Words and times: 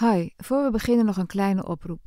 Hi, 0.00 0.28
voor 0.36 0.64
we 0.64 0.70
beginnen 0.70 1.06
nog 1.06 1.16
een 1.16 1.26
kleine 1.26 1.66
oproep. 1.66 2.00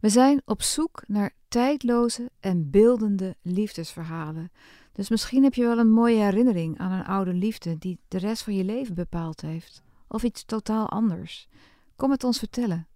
We 0.00 0.08
zijn 0.08 0.42
op 0.44 0.62
zoek 0.62 1.02
naar 1.06 1.34
tijdloze 1.48 2.30
en 2.40 2.70
beeldende 2.70 3.36
liefdesverhalen. 3.42 4.52
Dus 4.92 5.08
misschien 5.08 5.42
heb 5.42 5.54
je 5.54 5.62
wel 5.62 5.78
een 5.78 5.90
mooie 5.90 6.22
herinnering 6.22 6.78
aan 6.78 6.92
een 6.92 7.04
oude 7.04 7.34
liefde 7.34 7.78
die 7.78 8.00
de 8.08 8.18
rest 8.18 8.42
van 8.42 8.54
je 8.54 8.64
leven 8.64 8.94
bepaald 8.94 9.40
heeft. 9.40 9.82
Of 10.08 10.22
iets 10.22 10.44
totaal 10.44 10.88
anders. 10.88 11.48
Kom 11.96 12.10
het 12.10 12.24
ons 12.24 12.38
vertellen. 12.38 12.86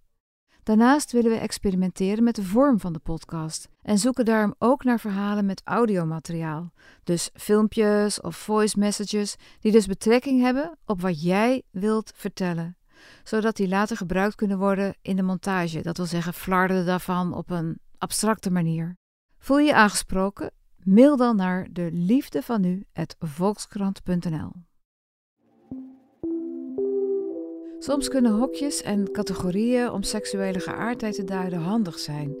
Daarnaast 0.63 1.11
willen 1.11 1.31
we 1.31 1.37
experimenteren 1.37 2.23
met 2.23 2.35
de 2.35 2.43
vorm 2.43 2.79
van 2.79 2.93
de 2.93 2.99
podcast 2.99 3.69
en 3.81 3.97
zoeken 3.97 4.25
daarom 4.25 4.55
ook 4.57 4.83
naar 4.83 4.99
verhalen 4.99 5.45
met 5.45 5.61
audiomateriaal. 5.63 6.71
Dus 7.03 7.29
filmpjes 7.33 8.21
of 8.21 8.35
voice 8.35 8.79
messages 8.79 9.35
die 9.59 9.71
dus 9.71 9.85
betrekking 9.85 10.41
hebben 10.41 10.77
op 10.85 11.01
wat 11.01 11.21
jij 11.21 11.63
wilt 11.71 12.11
vertellen, 12.15 12.77
zodat 13.23 13.55
die 13.55 13.67
later 13.67 13.97
gebruikt 13.97 14.35
kunnen 14.35 14.57
worden 14.57 14.95
in 15.01 15.15
de 15.15 15.21
montage. 15.21 15.81
Dat 15.81 15.97
wil 15.97 16.05
zeggen, 16.05 16.33
flarden 16.33 16.85
daarvan 16.85 17.33
op 17.33 17.49
een 17.49 17.79
abstracte 17.97 18.51
manier. 18.51 18.97
Voel 19.37 19.59
je 19.59 19.73
aangesproken? 19.73 20.51
Mail 20.83 21.17
dan 21.17 21.35
naar 21.35 21.67
de 21.71 21.89
liefde 21.91 22.41
van 22.41 22.61
nu 22.61 22.85
volkskrant.nl. 23.19 24.51
Soms 27.79 28.07
kunnen 28.07 28.31
hokjes 28.31 28.81
en 28.81 29.11
categorieën 29.11 29.91
om 29.91 30.03
seksuele 30.03 30.59
geaardheid 30.59 31.15
te 31.15 31.23
duiden 31.23 31.59
handig 31.59 31.99
zijn, 31.99 32.35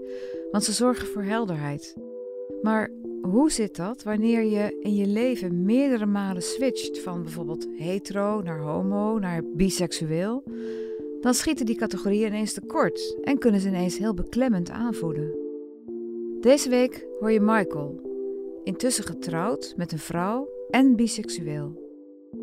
want 0.51 0.63
ze 0.63 0.71
zorgen 0.71 1.07
voor 1.07 1.23
helderheid. 1.23 1.95
Maar 2.61 2.89
hoe 3.29 3.51
zit 3.51 3.75
dat 3.75 4.03
wanneer 4.03 4.43
je 4.43 4.77
in 4.79 4.95
je 4.95 5.07
leven 5.07 5.65
meerdere 5.65 6.05
malen 6.05 6.43
switcht 6.43 6.99
van 6.99 7.23
bijvoorbeeld 7.23 7.67
hetero 7.77 8.41
naar 8.41 8.59
homo 8.59 9.19
naar 9.19 9.43
biseksueel? 9.55 10.43
Dan 11.21 11.33
schieten 11.33 11.65
die 11.65 11.75
categorieën 11.75 12.27
ineens 12.27 12.53
tekort 12.53 13.17
en 13.23 13.37
kunnen 13.37 13.59
ze 13.59 13.67
ineens 13.67 13.97
heel 13.97 14.13
beklemmend 14.13 14.69
aanvoelen. 14.69 15.31
Deze 16.41 16.69
week 16.69 17.07
hoor 17.19 17.31
je 17.31 17.41
Michael, 17.41 18.01
intussen 18.63 19.03
getrouwd 19.03 19.73
met 19.77 19.91
een 19.91 19.99
vrouw 19.99 20.49
en 20.69 20.95
biseksueel. 20.95 21.86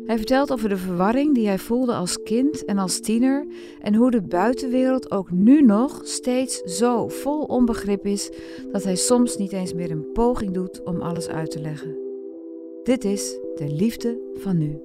Hij 0.03 0.17
vertelt 0.17 0.51
over 0.51 0.69
de 0.69 0.77
verwarring 0.77 1.35
die 1.35 1.47
hij 1.47 1.59
voelde 1.59 1.93
als 1.93 2.23
kind 2.23 2.65
en 2.65 2.77
als 2.77 2.99
tiener 2.99 3.47
en 3.81 3.95
hoe 3.95 4.11
de 4.11 4.21
buitenwereld 4.21 5.11
ook 5.11 5.31
nu 5.31 5.61
nog 5.61 6.01
steeds 6.03 6.57
zo 6.57 7.07
vol 7.07 7.43
onbegrip 7.43 8.05
is 8.05 8.31
dat 8.71 8.83
hij 8.83 8.95
soms 8.95 9.37
niet 9.37 9.51
eens 9.51 9.73
meer 9.73 9.91
een 9.91 10.11
poging 10.11 10.53
doet 10.53 10.83
om 10.83 11.01
alles 11.01 11.27
uit 11.27 11.51
te 11.51 11.59
leggen. 11.59 11.97
Dit 12.83 13.03
is 13.03 13.39
de 13.55 13.67
liefde 13.69 14.31
van 14.33 14.57
nu. 14.57 14.81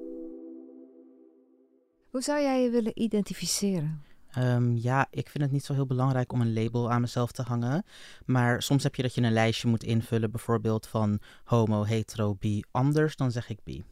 Hoe 2.09 2.21
zou 2.21 2.41
jij 2.41 2.63
je 2.63 2.69
willen 2.69 3.01
identificeren? 3.01 4.01
Um, 4.37 4.77
ja, 4.77 5.07
ik 5.09 5.29
vind 5.29 5.43
het 5.43 5.53
niet 5.53 5.65
zo 5.65 5.73
heel 5.73 5.85
belangrijk 5.85 6.33
om 6.33 6.41
een 6.41 6.53
label 6.53 6.91
aan 6.91 7.01
mezelf 7.01 7.31
te 7.31 7.41
hangen. 7.41 7.83
Maar 8.25 8.61
soms 8.61 8.83
heb 8.83 8.95
je 8.95 9.01
dat 9.01 9.15
je 9.15 9.21
een 9.21 9.33
lijstje 9.33 9.67
moet 9.67 9.83
invullen, 9.83 10.31
bijvoorbeeld 10.31 10.87
van 10.87 11.19
homo, 11.43 11.83
hetero, 11.83 12.35
bi, 12.39 12.63
anders, 12.71 13.15
dan 13.15 13.31
zeg 13.31 13.49
ik 13.49 13.59
bi. 13.63 13.83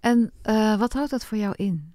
En 0.00 0.32
uh, 0.44 0.78
wat 0.78 0.92
houdt 0.92 1.10
dat 1.10 1.24
voor 1.24 1.38
jou 1.38 1.54
in? 1.56 1.92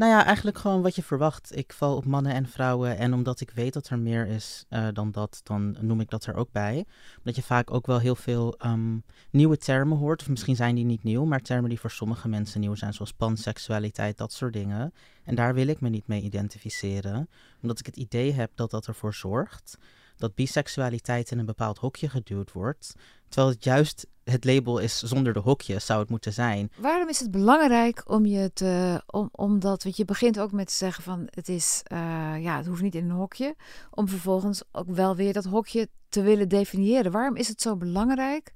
Nou 0.00 0.12
ja, 0.12 0.24
eigenlijk 0.24 0.58
gewoon 0.58 0.82
wat 0.82 0.94
je 0.94 1.02
verwacht. 1.02 1.56
Ik 1.56 1.72
val 1.72 1.96
op 1.96 2.04
mannen 2.04 2.32
en 2.32 2.48
vrouwen. 2.48 2.98
En 2.98 3.14
omdat 3.14 3.40
ik 3.40 3.50
weet 3.50 3.72
dat 3.72 3.88
er 3.88 3.98
meer 3.98 4.26
is 4.26 4.64
uh, 4.70 4.88
dan 4.92 5.10
dat, 5.10 5.40
dan 5.42 5.76
noem 5.80 6.00
ik 6.00 6.10
dat 6.10 6.26
er 6.26 6.34
ook 6.34 6.52
bij. 6.52 6.84
Omdat 7.18 7.36
je 7.36 7.42
vaak 7.42 7.70
ook 7.70 7.86
wel 7.86 7.98
heel 7.98 8.14
veel 8.14 8.54
um, 8.66 9.02
nieuwe 9.30 9.56
termen 9.56 9.98
hoort. 9.98 10.20
Of 10.20 10.28
misschien 10.28 10.56
zijn 10.56 10.74
die 10.74 10.84
niet 10.84 11.02
nieuw, 11.02 11.24
maar 11.24 11.40
termen 11.40 11.68
die 11.68 11.80
voor 11.80 11.90
sommige 11.90 12.28
mensen 12.28 12.60
nieuw 12.60 12.74
zijn. 12.74 12.94
Zoals 12.94 13.12
panseksualiteit, 13.12 14.16
dat 14.16 14.32
soort 14.32 14.52
dingen. 14.52 14.92
En 15.24 15.34
daar 15.34 15.54
wil 15.54 15.66
ik 15.66 15.80
me 15.80 15.88
niet 15.88 16.06
mee 16.06 16.22
identificeren. 16.22 17.28
Omdat 17.62 17.78
ik 17.78 17.86
het 17.86 17.96
idee 17.96 18.32
heb 18.32 18.50
dat 18.54 18.70
dat 18.70 18.86
ervoor 18.86 19.14
zorgt 19.14 19.78
dat 20.20 20.34
biseksualiteit 20.34 21.30
in 21.30 21.38
een 21.38 21.46
bepaald 21.46 21.78
hokje 21.78 22.08
geduwd 22.08 22.52
wordt. 22.52 22.94
Terwijl 23.28 23.52
het 23.52 23.64
juist 23.64 24.06
het 24.30 24.44
label 24.44 24.78
is 24.78 24.98
zonder 24.98 25.32
de 25.32 25.38
hokjes, 25.38 25.86
zou 25.86 26.00
het 26.00 26.10
moeten 26.10 26.32
zijn. 26.32 26.72
Waarom 26.76 27.08
is 27.08 27.20
het 27.20 27.30
belangrijk 27.30 28.02
om 28.06 28.26
je 28.26 28.52
te. 28.52 29.02
Om, 29.06 29.28
omdat, 29.32 29.82
want 29.82 29.96
je 29.96 30.04
begint 30.04 30.40
ook 30.40 30.52
met 30.52 30.66
te 30.66 30.74
zeggen 30.74 31.02
van 31.02 31.28
het 31.30 31.48
is. 31.48 31.82
Uh, 31.92 31.98
ja, 32.42 32.56
het 32.56 32.66
hoeft 32.66 32.82
niet 32.82 32.94
in 32.94 33.04
een 33.04 33.16
hokje. 33.16 33.56
Om 33.90 34.08
vervolgens 34.08 34.62
ook 34.72 34.90
wel 34.90 35.16
weer 35.16 35.32
dat 35.32 35.44
hokje 35.44 35.88
te 36.08 36.22
willen 36.22 36.48
definiëren. 36.48 37.12
Waarom 37.12 37.36
is 37.36 37.48
het 37.48 37.62
zo 37.62 37.76
belangrijk 37.76 38.52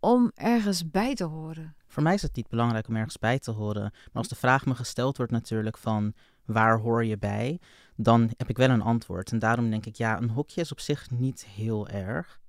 om 0.00 0.30
ergens 0.34 0.90
bij 0.90 1.14
te 1.14 1.24
horen? 1.24 1.74
Voor 1.86 2.02
mij 2.02 2.14
is 2.14 2.22
het 2.22 2.36
niet 2.36 2.48
belangrijk 2.48 2.88
om 2.88 2.96
ergens 2.96 3.18
bij 3.18 3.38
te 3.38 3.50
horen. 3.50 3.82
Maar 3.82 4.10
als 4.12 4.28
de 4.28 4.34
vraag 4.34 4.66
me 4.66 4.74
gesteld 4.74 5.16
wordt 5.16 5.32
natuurlijk 5.32 5.78
van 5.78 6.14
waar 6.44 6.78
hoor 6.78 7.04
je 7.04 7.18
bij, 7.18 7.60
dan 7.96 8.30
heb 8.36 8.48
ik 8.48 8.56
wel 8.56 8.70
een 8.70 8.82
antwoord. 8.82 9.32
En 9.32 9.38
daarom 9.38 9.70
denk 9.70 9.86
ik, 9.86 9.96
ja, 9.96 10.18
een 10.20 10.30
hokje 10.30 10.60
is 10.60 10.72
op 10.72 10.80
zich 10.80 11.10
niet 11.10 11.46
heel 11.46 11.88
erg. 11.88 12.40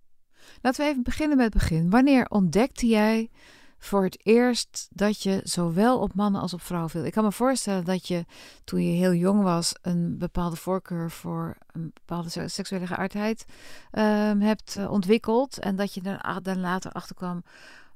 Laten 0.61 0.83
we 0.83 0.89
even 0.89 1.03
beginnen 1.03 1.37
met 1.37 1.53
het 1.53 1.61
begin. 1.61 1.89
Wanneer 1.89 2.25
ontdekte 2.29 2.87
jij 2.87 3.29
voor 3.77 4.03
het 4.03 4.25
eerst 4.25 4.87
dat 4.91 5.23
je 5.23 5.41
zowel 5.43 5.99
op 5.99 6.13
mannen 6.13 6.41
als 6.41 6.53
op 6.53 6.61
vrouwen 6.61 6.89
viel? 6.89 7.05
Ik 7.05 7.11
kan 7.11 7.23
me 7.23 7.31
voorstellen 7.31 7.85
dat 7.85 8.07
je 8.07 8.25
toen 8.63 8.83
je 8.83 8.97
heel 8.97 9.13
jong 9.13 9.43
was 9.43 9.73
een 9.81 10.17
bepaalde 10.17 10.55
voorkeur 10.55 11.11
voor 11.11 11.57
een 11.71 11.91
bepaalde 11.93 12.47
seksuele 12.47 12.87
geaardheid 12.87 13.45
um, 13.91 14.41
hebt 14.41 14.75
eh, 14.75 14.91
ontwikkeld. 14.91 15.59
En 15.59 15.75
dat 15.75 15.93
je 15.93 16.01
er 16.01 16.43
dan 16.43 16.59
later 16.59 16.91
achter 16.91 17.15
kwam, 17.15 17.43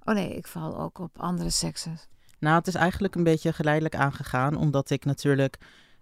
oh 0.03 0.13
nee, 0.13 0.35
ik 0.35 0.47
val 0.47 0.79
ook 0.79 0.99
op 0.99 1.19
andere 1.19 1.49
seksen. 1.49 1.99
Nou, 2.39 2.55
het 2.55 2.67
is 2.67 2.75
eigenlijk 2.75 3.15
een 3.15 3.23
beetje 3.23 3.53
geleidelijk 3.53 3.95
aangegaan, 3.95 4.55
omdat 4.55 4.89
ik 4.89 5.05
natuurlijk 5.05 5.57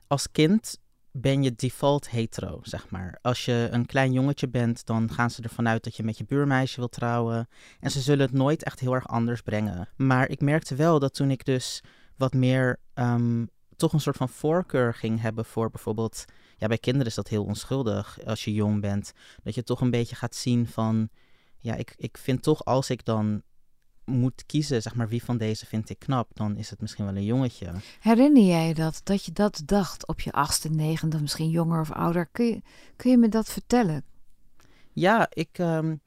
als 0.08 0.32
kind 0.32 0.78
ben 1.12 1.44
je 1.44 1.56
default 1.56 2.10
hetero, 2.10 2.60
zeg 2.64 2.90
maar. 2.90 3.18
Als 3.22 3.46
je 3.46 3.68
een 3.72 3.86
klein 3.86 4.12
jongetje 4.12 4.48
bent, 4.48 4.86
dan 4.86 5.12
gaan 5.12 5.32
ze 5.32 5.42
ervan 5.42 5.68
uit 5.68 5.84
dat 5.84 5.96
je 5.96 6.04
met 6.04 6.18
je 6.18 6.26
buurmeisje 6.26 6.80
wilt 6.80 6.92
trouwen. 6.92 7.48
En 7.80 7.92
ze 7.92 8.02
zullen 8.02 8.26
het 8.26 8.36
nooit 8.36 8.64
echt 8.64 8.80
heel 8.80 8.94
erg 8.94 9.08
anders 9.08 9.42
brengen. 9.42 9.90
Maar 9.96 10.30
ik 10.30 10.42
merkte 10.42 10.76
wel 10.76 11.00
dat 11.00 11.14
toen 11.14 11.32
ik 11.32 11.46
dus 11.46 11.84
wat 12.18 12.34
meer 12.34 12.80
um, 12.94 13.50
toch 13.76 13.94
een 13.94 14.02
soort 14.02 14.18
van 14.18 14.30
voorkeur 14.30 14.94
ging 14.94 15.22
hebben 15.22 15.46
voor 15.46 15.70
bijvoorbeeld. 15.70 16.26
Ja, 16.58 16.68
bij 16.68 16.78
kinderen 16.78 17.08
is 17.08 17.16
dat 17.16 17.28
heel 17.28 17.44
onschuldig 17.44 18.20
als 18.26 18.44
je 18.44 18.54
jong 18.54 18.82
bent. 18.82 19.12
Dat 19.44 19.56
je 19.56 19.64
toch 19.64 19.82
een 19.82 19.92
beetje 19.92 20.16
gaat 20.16 20.36
zien 20.36 20.68
van. 20.68 21.10
Ja, 21.58 21.76
ik, 21.76 21.94
ik 21.98 22.18
vind 22.18 22.44
toch 22.44 22.66
als 22.66 22.90
ik 22.90 23.06
dan 23.06 23.42
moet 24.06 24.46
kiezen, 24.46 24.82
zeg 24.82 24.96
maar, 24.96 25.08
wie 25.08 25.24
van 25.24 25.38
deze 25.38 25.66
vind 25.66 25.90
ik 25.90 26.00
knap, 26.00 26.30
dan 26.34 26.56
is 26.56 26.70
het 26.70 26.82
misschien 26.82 27.06
wel 27.06 27.16
een 27.16 27.24
jongetje. 27.24 27.72
Herinner 28.00 28.44
jij 28.44 28.68
je 28.68 28.74
dat, 28.74 29.02
dat 29.04 29.26
je 29.26 29.32
dat 29.32 29.62
dacht 29.66 30.08
op 30.08 30.20
je 30.20 30.32
achtste, 30.32 30.70
negende, 30.70 31.22
misschien 31.22 31.50
jonger 31.50 31.80
of 31.80 31.92
ouder? 31.92 32.26
Kun 32.32 32.46
je, 32.46 32.62
kun 32.96 33.12
je 33.12 33.18
me 33.18 33.30
dat 33.30 33.50
vertellen? 33.50 34.04
Ja, 34.94 35.28
ik, 35.34 35.58
um, 35.58 36.02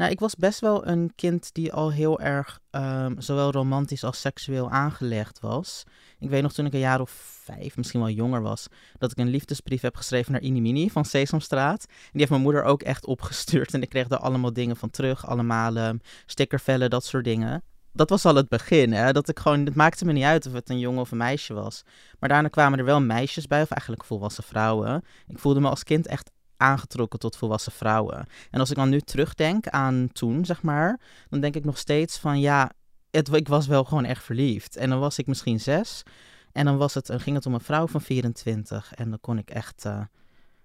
nou, 0.00 0.12
ik 0.12 0.20
was 0.20 0.34
best 0.34 0.60
wel 0.60 0.86
een 0.86 1.12
kind 1.14 1.54
die 1.54 1.72
al 1.72 1.92
heel 1.92 2.20
erg 2.20 2.60
um, 2.70 3.20
zowel 3.20 3.50
romantisch 3.50 4.04
als 4.04 4.20
seksueel 4.20 4.70
aangelegd 4.70 5.40
was. 5.40 5.82
Ik 6.18 6.28
weet 6.30 6.42
nog 6.42 6.52
toen 6.52 6.66
ik 6.66 6.72
een 6.72 6.78
jaar 6.78 7.00
of 7.00 7.10
vijf, 7.44 7.76
misschien 7.76 8.00
wel 8.00 8.10
jonger 8.10 8.42
was, 8.42 8.66
dat 8.98 9.10
ik 9.10 9.18
een 9.18 9.28
liefdesbrief 9.28 9.80
heb 9.80 9.96
geschreven 9.96 10.32
naar 10.32 10.40
Inimini 10.40 10.90
van 10.90 11.04
Sesamstraat. 11.04 11.84
En 11.88 11.94
die 12.10 12.20
heeft 12.20 12.30
mijn 12.30 12.42
moeder 12.42 12.62
ook 12.62 12.82
echt 12.82 13.06
opgestuurd 13.06 13.74
en 13.74 13.82
ik 13.82 13.88
kreeg 13.88 14.08
daar 14.08 14.18
allemaal 14.18 14.52
dingen 14.52 14.76
van 14.76 14.90
terug. 14.90 15.26
Allemaal 15.26 15.76
um, 15.76 16.00
stickervellen, 16.26 16.90
dat 16.90 17.04
soort 17.04 17.24
dingen. 17.24 17.62
Dat 17.92 18.10
was 18.10 18.24
al 18.24 18.34
het 18.34 18.48
begin, 18.48 18.92
hè? 18.92 19.12
dat 19.12 19.28
ik 19.28 19.38
gewoon, 19.38 19.64
het 19.64 19.74
maakte 19.74 20.04
me 20.04 20.12
niet 20.12 20.24
uit 20.24 20.46
of 20.46 20.52
het 20.52 20.70
een 20.70 20.78
jongen 20.78 21.00
of 21.00 21.10
een 21.10 21.16
meisje 21.16 21.54
was. 21.54 21.82
Maar 22.18 22.28
daarna 22.28 22.48
kwamen 22.48 22.78
er 22.78 22.84
wel 22.84 23.00
meisjes 23.00 23.46
bij, 23.46 23.62
of 23.62 23.70
eigenlijk 23.70 24.04
volwassen 24.04 24.44
vrouwen. 24.44 25.04
Ik 25.26 25.38
voelde 25.38 25.60
me 25.60 25.68
als 25.68 25.84
kind 25.84 26.06
echt 26.06 26.30
aangetrokken 26.60 27.18
tot 27.18 27.36
volwassen 27.36 27.72
vrouwen. 27.72 28.26
En 28.50 28.60
als 28.60 28.70
ik 28.70 28.76
dan 28.76 28.88
nu 28.88 29.00
terugdenk 29.00 29.68
aan 29.68 30.08
toen, 30.12 30.44
zeg 30.44 30.62
maar, 30.62 31.00
dan 31.28 31.40
denk 31.40 31.56
ik 31.56 31.64
nog 31.64 31.78
steeds 31.78 32.18
van 32.18 32.40
ja, 32.40 32.70
het, 33.10 33.32
ik 33.32 33.48
was 33.48 33.66
wel 33.66 33.84
gewoon 33.84 34.04
echt 34.04 34.24
verliefd. 34.24 34.76
En 34.76 34.90
dan 34.90 34.98
was 34.98 35.18
ik 35.18 35.26
misschien 35.26 35.60
zes. 35.60 36.02
En 36.52 36.64
dan 36.64 36.76
was 36.76 36.94
het, 36.94 37.10
ging 37.12 37.36
het 37.36 37.46
om 37.46 37.54
een 37.54 37.60
vrouw 37.60 37.86
van 37.86 38.00
24. 38.00 38.94
En 38.94 39.10
dan 39.10 39.20
kon 39.20 39.38
ik 39.38 39.50
echt 39.50 39.84
uh, 39.84 40.00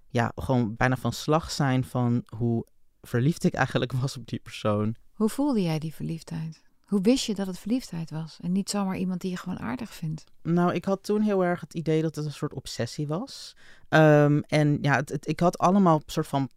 ja, 0.08 0.32
gewoon 0.36 0.76
bijna 0.76 0.96
van 0.96 1.14
slag 1.14 1.52
zijn 1.52 1.84
van 1.84 2.24
hoe 2.38 2.66
verliefd 3.02 3.44
ik 3.44 3.54
eigenlijk 3.54 3.92
was 3.92 4.18
op 4.18 4.28
die 4.28 4.40
persoon. 4.40 4.96
Hoe 5.14 5.30
voelde 5.30 5.62
jij 5.62 5.80
die 5.80 5.94
verliefdheid? 5.94 6.65
Hoe 6.86 7.02
wist 7.02 7.26
je 7.26 7.36
dat 7.36 7.48
het 7.48 7.60
verliefdheid 7.60 8.10
was 8.10 8.38
en 8.42 8.52
niet 8.52 8.70
zomaar 8.70 8.98
iemand 8.98 9.22
die 9.22 9.32
je 9.32 9.38
gewoon 9.38 9.60
aardig 9.60 9.94
vindt? 9.94 10.24
Nou, 10.42 10.74
ik 10.74 10.86
had 10.86 11.04
toen 11.04 11.22
heel 11.22 11.46
erg 11.46 11.62
het 11.62 11.74
idee 11.74 12.02
dat 12.02 12.16
het 12.16 12.26
een 12.26 12.32
soort 12.32 12.54
obsessie 12.54 13.08
was. 13.08 13.56
Um, 13.90 14.42
en 14.42 14.78
ja, 14.82 15.02
ik 15.20 15.40
had 15.40 15.58
allemaal 15.58 16.02
soort 16.06 16.28
van 16.28 16.50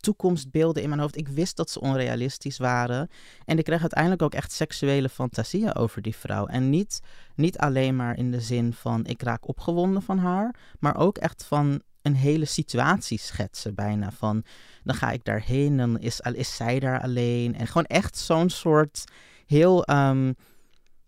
toekomstbeelden 0.00 0.82
in 0.82 0.88
mijn 0.88 1.00
hoofd. 1.00 1.16
Ik 1.16 1.28
wist 1.28 1.56
dat 1.56 1.70
ze 1.70 1.80
onrealistisch 1.80 2.58
waren. 2.58 3.08
En 3.44 3.58
ik 3.58 3.64
kreeg 3.64 3.80
uiteindelijk 3.80 4.22
ook 4.22 4.34
echt 4.34 4.52
seksuele 4.52 5.08
fantasieën 5.08 5.74
over 5.74 6.02
die 6.02 6.16
vrouw. 6.16 6.46
En 6.46 6.70
niet, 6.70 7.00
niet 7.34 7.58
alleen 7.58 7.96
maar 7.96 8.16
in 8.16 8.30
de 8.30 8.40
zin 8.40 8.72
van 8.72 9.06
ik 9.06 9.22
raak 9.22 9.48
opgewonden 9.48 10.02
van 10.02 10.18
haar, 10.18 10.54
maar 10.78 10.96
ook 10.96 11.18
echt 11.18 11.44
van 11.44 11.82
een 12.02 12.14
hele 12.14 12.44
situatie 12.44 13.18
schetsen 13.18 13.74
bijna. 13.74 14.10
Van 14.10 14.44
dan 14.84 14.94
ga 14.94 15.10
ik 15.10 15.24
daarheen, 15.24 15.76
dan 15.76 15.98
is, 15.98 16.20
is 16.20 16.56
zij 16.56 16.80
daar 16.80 17.00
alleen. 17.00 17.54
En 17.54 17.66
gewoon 17.66 17.84
echt 17.84 18.16
zo'n 18.16 18.50
soort 18.50 19.04
heel 19.48 19.90
um, 19.90 20.36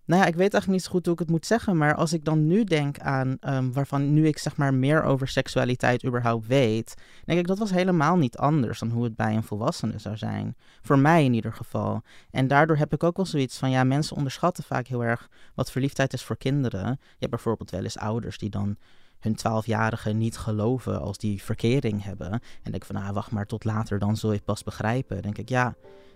Nou 0.05 0.23
ja, 0.23 0.27
ik 0.27 0.35
weet 0.35 0.53
eigenlijk 0.53 0.69
niet 0.69 0.83
zo 0.83 0.91
goed 0.91 1.05
hoe 1.05 1.15
ik 1.15 1.21
het 1.21 1.31
moet 1.31 1.47
zeggen, 1.47 1.77
maar 1.77 1.95
als 1.95 2.13
ik 2.13 2.25
dan 2.25 2.47
nu 2.47 2.65
denk 2.65 2.99
aan 2.99 3.37
ehm, 3.41 3.71
waarvan 3.71 4.13
nu 4.13 4.27
ik 4.27 4.39
zeg 4.39 4.57
maar 4.57 4.75
meer 4.75 5.03
over 5.03 5.29
seksualiteit 5.29 6.05
überhaupt 6.05 6.47
weet, 6.47 6.95
denk 7.25 7.39
ik 7.39 7.47
dat 7.47 7.59
was 7.59 7.71
helemaal 7.71 8.17
niet 8.17 8.37
anders 8.37 8.79
dan 8.79 8.91
hoe 8.91 9.05
het 9.05 9.17
bij 9.17 9.35
een 9.35 9.43
volwassene 9.43 9.99
zou 9.99 10.17
zijn. 10.17 10.57
Voor 10.83 10.99
mij 10.99 11.25
in 11.25 11.35
ieder 11.35 11.53
geval. 11.53 12.03
En 12.31 12.49
daardoor 12.49 12.77
heb 12.77 12.93
ik 12.93 13.03
ook 13.03 13.17
wel 13.17 13.27
zoiets 13.27 13.59
van, 13.59 13.71
ja, 13.71 13.85
mensen 13.85 14.17
onderschatten 14.17 14.65
vaak 14.65 14.87
heel 14.87 15.05
erg 15.05 15.29
wat 15.55 15.71
verliefdheid 15.71 16.13
is 16.13 16.23
voor 16.23 16.37
kinderen. 16.37 16.87
Je 16.89 17.17
hebt 17.19 17.31
bijvoorbeeld 17.31 17.71
wel 17.71 17.83
eens 17.83 17.99
ouders 17.99 18.39
die 18.39 18.51
dan 18.51 18.77
hun 19.21 19.35
twaalfjarige 19.35 20.11
niet 20.11 20.37
geloven 20.37 21.01
als 21.01 21.19
die 21.19 21.43
verkering 21.43 22.05
hebben. 22.05 22.31
En 22.63 22.71
denk 22.71 22.85
van, 22.85 22.95
nou, 22.95 23.13
wacht 23.13 23.31
maar 23.31 23.47
tot 23.47 23.65
later, 23.65 23.99
dan 23.99 24.17
zul 24.17 24.33
je 24.33 24.41
pas 24.41 24.63
begrijpen. 24.63 25.23
Denk 25.23 25.39
ik, 25.39 25.49
ja, 25.49 25.75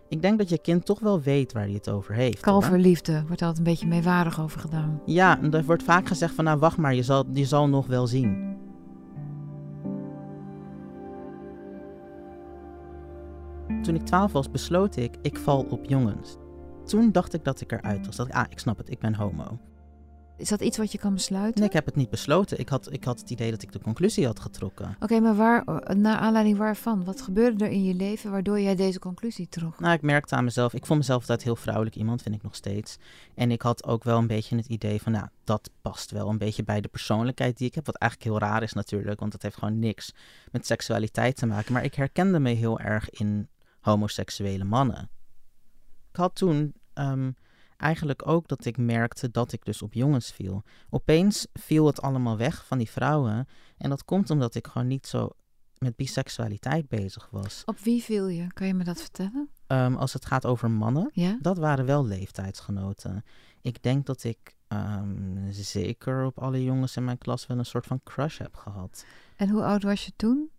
ik 0.09 0.23
denk 0.23 0.39
dat 0.39 0.49
je 0.49 0.59
kind 0.59 0.85
toch 0.87 1.01
wel 1.01 1.21
weet 1.21 1.53
waar 1.53 1.63
hij 1.63 1.73
het 1.73 1.89
over 1.89 2.15
heeft. 2.15 2.41
Kalverliefde 2.41 3.25
wordt 3.27 3.43
altijd 3.43 3.59
een 3.59 3.73
beetje 3.73 3.87
meewarig 3.87 4.41
over 4.41 4.61
gedaan. 4.61 5.01
Ja, 5.05 5.41
en 5.41 5.53
er 5.53 5.65
wordt 5.65 5.83
vaak 5.83 6.09
gezegd 6.09 6.35
van, 6.35 6.45
nou, 6.45 6.59
wacht 6.59 6.77
maar, 6.77 6.95
je 6.95 7.03
zal, 7.03 7.25
je 7.33 7.45
zal 7.45 7.69
nog 7.69 7.87
wel 7.87 8.07
zien. 8.07 8.57
Toen 13.83 13.95
ik 13.95 14.03
twaalf 14.03 14.33
was, 14.33 14.51
besloot 14.51 14.97
ik, 14.97 15.17
ik 15.23 15.39
val 15.39 15.67
op 15.71 15.85
jongens. 15.85 16.37
Toen 16.85 17.13
dacht 17.13 17.35
ik 17.35 17.45
dat 17.45 17.61
ik 17.61 17.73
eruit 17.73 18.07
was. 18.07 18.17
Dat, 18.17 18.31
ah, 18.31 18.45
ik 18.49 18.59
snap 18.59 18.79
het, 18.79 18.91
ik 18.91 18.99
ben 18.99 19.15
homo. 19.15 19.59
Is 20.37 20.49
dat 20.49 20.61
iets 20.61 20.77
wat 20.77 20.93
je 20.93 20.99
kan 20.99 21.15
besluiten? 21.15 21.61
Nee, 21.61 21.69
ik 21.69 21.75
heb 21.75 21.85
het 21.85 21.97
niet 21.97 22.11
besloten. 22.11 22.59
Ik 22.59 22.69
had, 22.69 22.93
ik 22.93 23.05
had 23.05 23.21
het 23.21 23.31
idee 23.31 23.51
dat 23.51 23.63
ik 23.63 23.73
de 23.73 23.81
conclusie 23.81 24.27
had 24.27 24.41
getrokken. 24.41 24.97
Oké, 25.01 25.21
maar 25.21 25.37
waar, 25.37 25.65
naar 25.97 26.17
aanleiding 26.17 26.57
waarvan? 26.57 27.05
Wat 27.05 27.23
gebeurde 27.23 27.65
er 27.65 27.71
in 27.71 27.85
je 27.85 27.95
leven 27.95 28.31
waardoor 28.31 28.61
jij 28.61 28.77
deze 28.77 28.99
conclusie 28.99 29.49
trok? 29.49 29.81
Nou, 29.81 29.95
ik 29.95 30.03
merkte 30.03 30.35
aan 30.35 30.45
mezelf, 30.45 30.75
ik 30.75 30.87
vond 30.87 30.99
mezelf 30.99 31.21
altijd 31.21 31.43
heel 31.43 31.57
vrouwelijk 31.57 31.97
iemand, 31.97 32.23
vind 32.23 32.35
ik 32.35 32.43
nog 32.43 32.55
steeds. 32.55 32.97
En 33.35 33.51
ik 33.51 33.63
had 33.63 33.85
ook 33.85 34.05
wel 34.05 34.19
een 34.19 34.27
beetje 34.27 34.57
het 34.57 34.67
idee 34.67 35.03
van, 35.03 35.13
nou, 35.13 35.29
dat 35.45 35.71
past 35.83 36.11
wel 36.11 36.29
een 36.29 36.39
beetje 36.39 36.65
bij 36.65 36.81
de 36.81 36.89
persoonlijkheid 36.89 37.59
die 37.59 37.69
ik 37.69 37.75
heb. 37.75 37.87
Wat 37.87 37.97
eigenlijk 37.97 38.31
heel 38.31 38.49
raar 38.49 38.63
is 38.63 38.73
natuurlijk, 38.73 39.21
want 39.21 39.33
het 39.33 39.43
heeft 39.43 39.57
gewoon 39.57 39.79
niks 39.79 40.15
met 40.53 40.67
seksualiteit 40.67 41.37
te 41.37 41.47
maken. 41.47 41.73
Maar 41.73 41.85
ik 41.85 41.95
herkende 41.95 42.39
me 42.39 42.51
heel 42.51 42.81
erg 42.81 43.11
in 43.11 43.49
homoseksuele 43.81 44.65
mannen. 44.65 45.11
Ik 46.11 46.17
had 46.17 46.35
toen 46.35 46.75
ehm, 46.93 47.31
eigenlijk 47.77 48.29
ook 48.29 48.49
dat 48.49 48.65
ik 48.65 48.77
merkte 48.77 49.31
dat 49.31 49.53
ik 49.53 49.65
dus 49.65 49.83
op 49.83 49.95
jongens 49.95 50.33
viel. 50.33 50.63
Opeens 50.91 51.47
viel 51.53 51.87
het 51.87 52.03
allemaal 52.03 52.37
weg 52.37 52.67
van 52.67 52.79
die 52.79 52.91
vrouwen. 52.91 53.47
En 53.77 53.91
dat 53.91 54.05
komt 54.05 54.31
omdat 54.31 54.55
ik 54.55 54.67
gewoon 54.67 54.87
niet 54.87 55.07
zo 55.07 55.31
met 55.79 55.97
biseksualiteit 55.97 56.89
bezig 56.89 57.29
was. 57.31 57.63
Op 57.65 57.79
wie 57.79 58.03
viel 58.03 58.29
je? 58.29 58.53
Kan 58.53 58.67
je 58.67 58.75
me 58.75 58.85
dat 58.85 59.01
vertellen? 59.01 59.49
Um, 59.67 59.97
als 59.97 60.13
het 60.13 60.27
gaat 60.27 60.47
over 60.47 60.71
mannen, 60.71 61.11
ja? 61.13 61.39
dat 61.41 61.59
waren 61.59 61.87
wel 61.87 62.07
leeftijdsgenoten. 62.07 63.25
Ik 63.61 63.83
denk 63.83 64.07
dat 64.07 64.25
ik 64.25 64.57
um, 64.69 65.53
zeker 65.53 66.25
op 66.25 66.39
alle 66.39 66.65
jongens 66.65 66.97
in 66.97 67.05
mijn 67.05 67.19
klas 67.19 67.47
wel 67.47 67.59
een 67.59 67.65
soort 67.65 67.87
van 67.87 68.01
crush 68.05 68.39
heb 68.39 68.57
gehad. 68.57 69.05
En 69.37 69.49
hoe 69.49 69.63
oud 69.63 69.83
was 69.83 70.05
je 70.05 70.13
toen? 70.17 70.51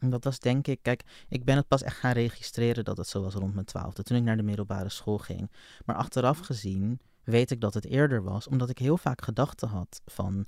Dat 0.00 0.24
was 0.24 0.38
denk 0.38 0.66
ik, 0.66 0.78
kijk, 0.82 1.02
ik 1.28 1.44
ben 1.44 1.56
het 1.56 1.68
pas 1.68 1.82
echt 1.82 1.96
gaan 1.96 2.12
registreren 2.12 2.84
dat 2.84 2.96
het 2.96 3.08
zo 3.08 3.22
was 3.22 3.34
rond 3.34 3.54
mijn 3.54 3.66
twaalfde, 3.66 4.02
toen 4.02 4.16
ik 4.16 4.22
naar 4.22 4.36
de 4.36 4.42
middelbare 4.42 4.88
school 4.88 5.18
ging. 5.18 5.50
Maar 5.84 5.96
achteraf 5.96 6.38
gezien 6.38 7.00
weet 7.24 7.50
ik 7.50 7.60
dat 7.60 7.74
het 7.74 7.84
eerder 7.84 8.22
was, 8.22 8.48
omdat 8.48 8.70
ik 8.70 8.78
heel 8.78 8.96
vaak 8.96 9.22
gedachten 9.22 9.68
had 9.68 10.00
van, 10.06 10.46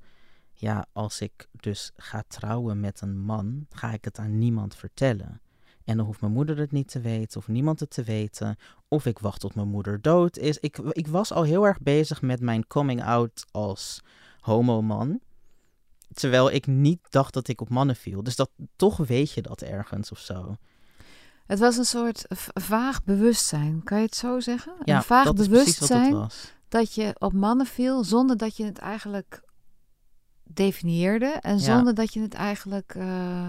ja, 0.53 0.87
als 0.93 1.21
ik 1.21 1.49
dus 1.53 1.91
ga 1.97 2.25
trouwen 2.29 2.81
met 2.81 3.01
een 3.01 3.19
man, 3.19 3.67
ga 3.71 3.93
ik 3.93 4.05
het 4.05 4.19
aan 4.19 4.39
niemand 4.39 4.75
vertellen. 4.75 5.41
En 5.85 5.97
dan 5.97 6.07
hoeft 6.07 6.21
mijn 6.21 6.33
moeder 6.33 6.59
het 6.59 6.73
niet 6.73 6.89
te 6.89 7.01
weten, 7.01 7.41
of 7.41 7.49
niemand 7.49 7.81
het 7.81 7.91
te 7.91 8.03
weten. 8.03 8.57
Of 8.89 9.07
ik 9.07 9.19
wacht 9.19 9.41
tot 9.41 9.55
mijn 9.55 9.69
moeder 9.69 10.03
dood 10.03 10.37
is. 10.37 10.59
Ik, 10.59 10.79
ik 10.79 11.07
was 11.07 11.33
al 11.33 11.43
heel 11.43 11.67
erg 11.67 11.81
bezig 11.81 12.23
met 12.23 12.41
mijn 12.41 12.67
coming 12.67 13.05
out 13.05 13.47
als 13.51 14.03
homoman. 14.41 15.21
Terwijl 16.15 16.51
ik 16.51 16.67
niet 16.67 17.01
dacht 17.11 17.35
dat 17.35 17.49
ik 17.49 17.61
op 17.61 17.69
mannen 17.69 17.97
viel. 17.97 18.23
Dus 18.23 18.37
dat, 18.37 18.51
toch 18.77 18.97
weet 18.97 19.33
je 19.33 19.43
dat 19.43 19.63
ergens 19.63 20.11
of 20.13 20.19
zo. 20.19 20.57
Het 21.47 21.59
was 21.59 21.77
een 21.77 21.85
soort 21.85 22.25
vaag 22.55 23.05
bewustzijn, 23.05 23.83
kan 23.85 23.99
je 23.99 24.05
het 24.05 24.15
zo 24.17 24.41
zeggen? 24.41 24.73
Ja, 24.85 24.97
een 24.97 25.03
vaag 25.03 25.25
dat 25.25 25.37
bewustzijn 25.37 26.01
wat 26.01 26.11
het 26.11 26.19
was. 26.21 26.53
dat 26.69 26.95
je 26.95 27.15
op 27.19 27.33
mannen 27.33 27.67
viel 27.67 28.05
zonder 28.05 28.37
dat 28.37 28.57
je 28.57 28.65
het 28.65 28.79
eigenlijk 28.79 29.43
definieerde 30.45 31.27
en 31.27 31.59
Ja. 31.59 31.63
zonder 31.75 31.95
dat 31.95 32.13
je 32.15 32.21
het 32.21 32.35
eigenlijk, 32.35 32.95
eh, 32.95 33.49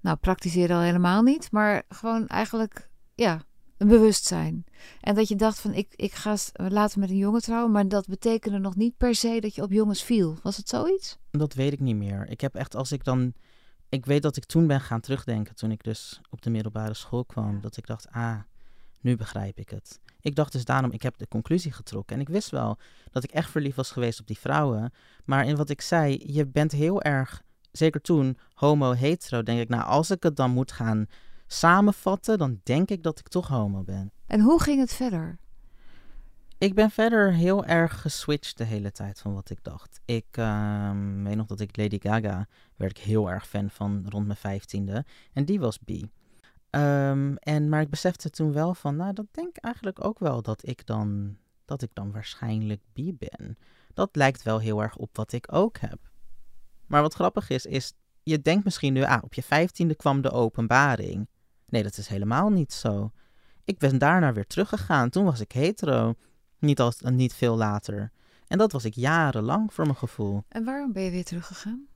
nou, 0.00 0.16
praktiseerde 0.20 0.74
al 0.74 0.80
helemaal 0.80 1.22
niet, 1.22 1.52
maar 1.52 1.82
gewoon 1.88 2.26
eigenlijk, 2.26 2.88
ja, 3.14 3.42
een 3.80 3.88
bewustzijn. 3.88 4.64
En 5.00 5.14
dat 5.14 5.28
je 5.28 5.36
dacht 5.36 5.60
van, 5.60 5.74
ik, 5.74 5.92
ik 5.96 6.12
ga 6.12 6.36
later 6.52 7.00
met 7.00 7.10
een 7.10 7.16
jongen 7.16 7.40
trouwen, 7.40 7.72
maar 7.72 7.88
dat 7.88 8.06
betekende 8.06 8.58
nog 8.58 8.76
niet 8.76 8.96
per 8.96 9.14
se 9.14 9.40
dat 9.40 9.54
je 9.54 9.62
op 9.62 9.72
jongens 9.72 10.02
viel. 10.02 10.38
Was 10.42 10.56
het 10.56 10.68
zoiets? 10.68 11.18
Dat 11.30 11.54
weet 11.54 11.72
ik 11.72 11.80
niet 11.80 11.96
meer. 11.96 12.26
Ik 12.28 12.40
heb 12.40 12.54
echt, 12.54 12.76
als 12.76 12.92
ik 12.92 13.04
dan. 13.04 13.32
Ik 13.88 14.06
weet 14.06 14.22
dat 14.22 14.36
ik 14.36 14.44
toen 14.44 14.66
ben 14.66 14.80
gaan 14.80 15.00
terugdenken, 15.00 15.54
toen 15.54 15.70
ik 15.70 15.84
dus 15.84 16.20
op 16.30 16.42
de 16.42 16.50
middelbare 16.50 16.94
school 16.94 17.24
kwam, 17.24 17.60
dat 17.60 17.76
ik 17.76 17.86
dacht, 17.86 18.08
ah, 18.10 18.38
nu 19.00 19.16
begrijp 19.16 19.58
ik 19.58 19.70
het. 19.70 20.00
Ik 20.20 20.34
dacht 20.34 20.52
dus 20.52 20.64
daarom, 20.64 20.92
ik 20.92 21.02
heb 21.02 21.18
de 21.18 21.28
conclusie 21.28 21.72
getrokken. 21.72 22.16
En 22.16 22.22
ik 22.22 22.28
wist 22.28 22.50
wel 22.50 22.78
dat 23.10 23.24
ik 23.24 23.30
echt 23.30 23.50
verliefd 23.50 23.76
was 23.76 23.90
geweest 23.90 24.20
op 24.20 24.26
die 24.26 24.38
vrouwen. 24.38 24.92
Maar 25.24 25.46
in 25.46 25.56
wat 25.56 25.70
ik 25.70 25.80
zei, 25.80 26.22
je 26.26 26.46
bent 26.46 26.72
heel 26.72 27.02
erg, 27.02 27.42
zeker 27.72 28.00
toen, 28.00 28.38
homo-hetero, 28.54 29.42
denk 29.42 29.60
ik, 29.60 29.68
nou, 29.68 29.84
als 29.84 30.10
ik 30.10 30.22
het 30.22 30.36
dan 30.36 30.50
moet 30.50 30.72
gaan 30.72 31.06
samenvatten, 31.52 32.38
dan 32.38 32.60
denk 32.62 32.90
ik 32.90 33.02
dat 33.02 33.18
ik 33.18 33.28
toch 33.28 33.48
homo 33.48 33.82
ben. 33.82 34.12
En 34.26 34.40
hoe 34.40 34.62
ging 34.62 34.80
het 34.80 34.92
verder? 34.92 35.38
Ik 36.58 36.74
ben 36.74 36.90
verder 36.90 37.32
heel 37.32 37.64
erg 37.64 38.00
geswitcht 38.00 38.58
de 38.58 38.64
hele 38.64 38.92
tijd 38.92 39.20
van 39.20 39.34
wat 39.34 39.50
ik 39.50 39.58
dacht. 39.62 40.00
Ik 40.04 40.26
ehm, 40.30 41.22
weet 41.22 41.36
nog 41.36 41.46
dat 41.46 41.60
ik 41.60 41.76
Lady 41.76 41.98
Gaga 42.00 42.46
werd 42.76 42.98
ik 42.98 43.04
heel 43.04 43.30
erg 43.30 43.48
fan 43.48 43.70
van 43.70 44.06
rond 44.08 44.26
mijn 44.26 44.38
vijftiende. 44.38 45.04
En 45.32 45.44
die 45.44 45.60
was 45.60 45.78
bi. 45.78 46.10
Ehm, 46.70 47.34
en, 47.34 47.68
maar 47.68 47.80
ik 47.80 47.90
besefte 47.90 48.30
toen 48.30 48.52
wel 48.52 48.74
van, 48.74 48.96
nou, 48.96 49.12
dat 49.12 49.26
denk 49.30 49.48
ik 49.48 49.64
eigenlijk 49.64 50.04
ook 50.04 50.18
wel 50.18 50.42
dat 50.42 50.68
ik 50.68 50.86
dan, 50.86 51.36
dat 51.64 51.82
ik 51.82 51.90
dan 51.92 52.12
waarschijnlijk 52.12 52.82
bi 52.92 53.14
ben. 53.18 53.56
Dat 53.94 54.16
lijkt 54.16 54.42
wel 54.42 54.58
heel 54.58 54.82
erg 54.82 54.96
op 54.96 55.16
wat 55.16 55.32
ik 55.32 55.52
ook 55.52 55.78
heb. 55.78 55.98
Maar 56.86 57.02
wat 57.02 57.14
grappig 57.14 57.50
is, 57.50 57.66
is 57.66 57.92
je 58.22 58.40
denkt 58.40 58.64
misschien 58.64 58.92
nu, 58.92 59.02
ah, 59.02 59.22
op 59.22 59.34
je 59.34 59.42
vijftiende 59.42 59.94
kwam 59.94 60.20
de 60.20 60.30
openbaring. 60.30 61.28
Nee, 61.70 61.82
dat 61.82 61.96
is 61.96 62.08
helemaal 62.08 62.50
niet 62.50 62.72
zo. 62.72 63.12
Ik 63.64 63.78
ben 63.78 63.98
daarna 63.98 64.32
weer 64.32 64.46
teruggegaan. 64.46 65.10
Toen 65.10 65.24
was 65.24 65.40
ik 65.40 65.52
hetero. 65.52 66.14
Niet, 66.58 66.80
als, 66.80 67.00
niet 67.00 67.34
veel 67.34 67.56
later. 67.56 68.12
En 68.46 68.58
dat 68.58 68.72
was 68.72 68.84
ik 68.84 68.94
jarenlang 68.94 69.74
voor 69.74 69.84
mijn 69.84 69.96
gevoel. 69.96 70.44
En 70.48 70.64
waarom 70.64 70.92
ben 70.92 71.02
je 71.02 71.10
weer 71.10 71.24
teruggegaan? 71.24 71.86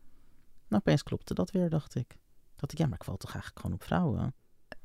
Nou, 0.68 0.82
opeens 0.82 1.02
klopte 1.02 1.34
dat 1.34 1.50
weer, 1.50 1.68
dacht 1.68 1.94
ik. 1.94 2.16
Dacht 2.56 2.72
ik, 2.72 2.78
ja, 2.78 2.86
maar 2.86 2.98
ik 2.98 3.04
val 3.04 3.16
toch 3.16 3.32
eigenlijk 3.32 3.60
gewoon 3.60 3.76
op 3.76 3.84
vrouwen? 3.84 4.34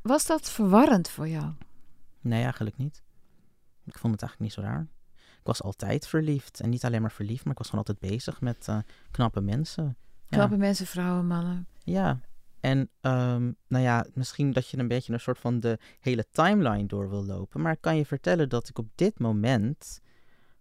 Was 0.01 0.25
dat 0.25 0.49
verwarrend 0.49 1.09
voor 1.09 1.27
jou? 1.27 1.53
Nee, 2.21 2.43
eigenlijk 2.43 2.77
niet. 2.77 3.03
Ik 3.85 3.97
vond 3.97 4.13
het 4.13 4.21
eigenlijk 4.21 4.39
niet 4.39 4.65
zo 4.65 4.71
raar. 4.71 4.87
Ik 5.15 5.45
was 5.45 5.61
altijd 5.61 6.07
verliefd. 6.07 6.59
En 6.59 6.69
niet 6.69 6.85
alleen 6.85 7.01
maar 7.01 7.11
verliefd, 7.11 7.43
maar 7.43 7.53
ik 7.53 7.57
was 7.57 7.69
gewoon 7.69 7.85
altijd 7.85 8.11
bezig 8.11 8.41
met 8.41 8.67
eh, 8.67 8.77
knappe 9.11 9.41
mensen. 9.41 9.97
Ja. 10.27 10.37
Knappe 10.37 10.57
mensen, 10.57 10.85
vrouwen, 10.85 11.27
mannen. 11.27 11.67
Ja. 11.83 12.19
En 12.59 12.89
ehm, 13.01 13.51
nou 13.67 13.83
ja, 13.83 14.05
misschien 14.13 14.51
dat 14.51 14.69
je 14.69 14.77
een 14.77 14.87
beetje 14.87 15.13
een 15.13 15.19
soort 15.19 15.39
van 15.39 15.59
de 15.59 15.79
hele 15.99 16.25
timeline 16.31 16.87
door 16.87 17.09
wil 17.09 17.25
lopen. 17.25 17.61
Maar 17.61 17.73
ik 17.73 17.81
kan 17.81 17.95
je 17.95 18.05
vertellen 18.05 18.49
dat 18.49 18.69
ik 18.69 18.77
op 18.77 18.89
dit 18.95 19.19
moment 19.19 20.01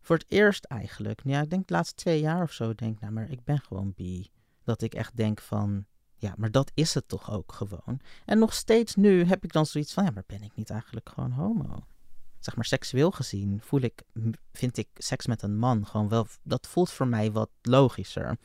voor 0.00 0.17
het 0.17 0.26
eerst 0.28 0.64
eigenlijk, 0.64 1.25
nou 1.25 1.37
ja, 1.37 1.43
ik 1.43 1.50
denk 1.50 1.67
de 1.67 1.75
laatste 1.75 1.95
twee 1.95 2.21
jaar 2.21 2.43
of 2.43 2.52
zo, 2.52 2.75
denk, 2.75 3.00
nou, 3.00 3.12
maar 3.12 3.31
ik 3.31 3.45
ben 3.45 3.61
gewoon 3.61 3.93
bi. 3.97 4.31
Dat 4.64 4.83
ik 4.83 4.95
echt 4.95 5.17
denk 5.17 5.40
van, 5.40 5.87
ja, 6.14 6.35
maar 6.37 6.50
dat 6.50 6.71
is 6.75 6.95
het 6.95 7.09
toch 7.09 7.31
ook 7.31 7.52
gewoon. 7.52 8.00
En 8.25 8.38
nog 8.38 8.55
steeds 8.55 8.95
nu 8.95 9.25
heb 9.25 9.45
ik 9.45 9.52
dan 9.52 9.67
zoiets 9.67 9.93
van, 9.93 10.05
ja, 10.05 10.11
maar 10.11 10.25
ben 10.26 10.43
ik 10.43 10.55
niet 10.55 10.71
eigenlijk 10.71 11.09
gewoon 11.09 11.31
homo? 11.31 11.87
Zeg 12.38 12.57
maar, 12.57 12.64
seksueel 12.64 13.11
gezien 13.11 13.61
voel 13.61 13.81
ik, 13.81 14.02
vind 14.52 14.76
ik 14.76 14.88
seks 14.95 15.26
met 15.26 15.43
een 15.43 15.59
man 15.59 15.87
gewoon 15.87 16.09
wel, 16.09 16.26
dat 16.43 16.67
voelt 16.67 16.90
voor 16.90 17.09
mij 17.09 17.33
wat 17.33 17.50
logischer. 17.62 18.38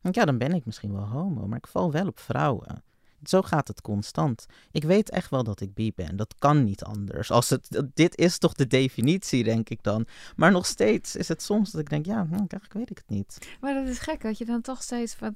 Want 0.00 0.14
ja, 0.14 0.24
dan 0.24 0.38
ben 0.38 0.52
ik 0.52 0.64
misschien 0.64 0.92
wel 0.92 1.06
homo, 1.06 1.46
maar 1.46 1.58
ik 1.58 1.66
val 1.66 1.92
wel 1.92 2.06
op 2.06 2.18
vrouwen. 2.18 2.82
Zo 3.24 3.42
gaat 3.42 3.68
het 3.68 3.80
constant. 3.80 4.46
Ik 4.70 4.84
weet 4.84 5.10
echt 5.10 5.30
wel 5.30 5.44
dat 5.44 5.60
ik 5.60 5.74
bi 5.74 5.92
ben. 5.94 6.16
Dat 6.16 6.34
kan 6.38 6.64
niet 6.64 6.84
anders. 6.84 7.30
Als 7.30 7.50
het, 7.50 7.82
dit 7.94 8.16
is 8.16 8.38
toch 8.38 8.52
de 8.52 8.66
definitie, 8.66 9.44
denk 9.44 9.68
ik 9.68 9.82
dan. 9.82 10.06
Maar 10.36 10.50
nog 10.50 10.66
steeds 10.66 11.16
is 11.16 11.28
het 11.28 11.42
soms 11.42 11.70
dat 11.70 11.80
ik 11.80 11.90
denk, 11.90 12.06
ja, 12.06 12.26
hm, 12.26 12.32
eigenlijk 12.32 12.72
weet 12.72 12.90
ik 12.90 12.98
het 12.98 13.08
niet. 13.08 13.56
Maar 13.60 13.74
dat 13.74 13.86
is 13.86 13.98
gek, 13.98 14.22
dat 14.22 14.38
je 14.38 14.44
dan 14.44 14.60
toch 14.60 14.82
steeds 14.82 15.18
wat, 15.18 15.32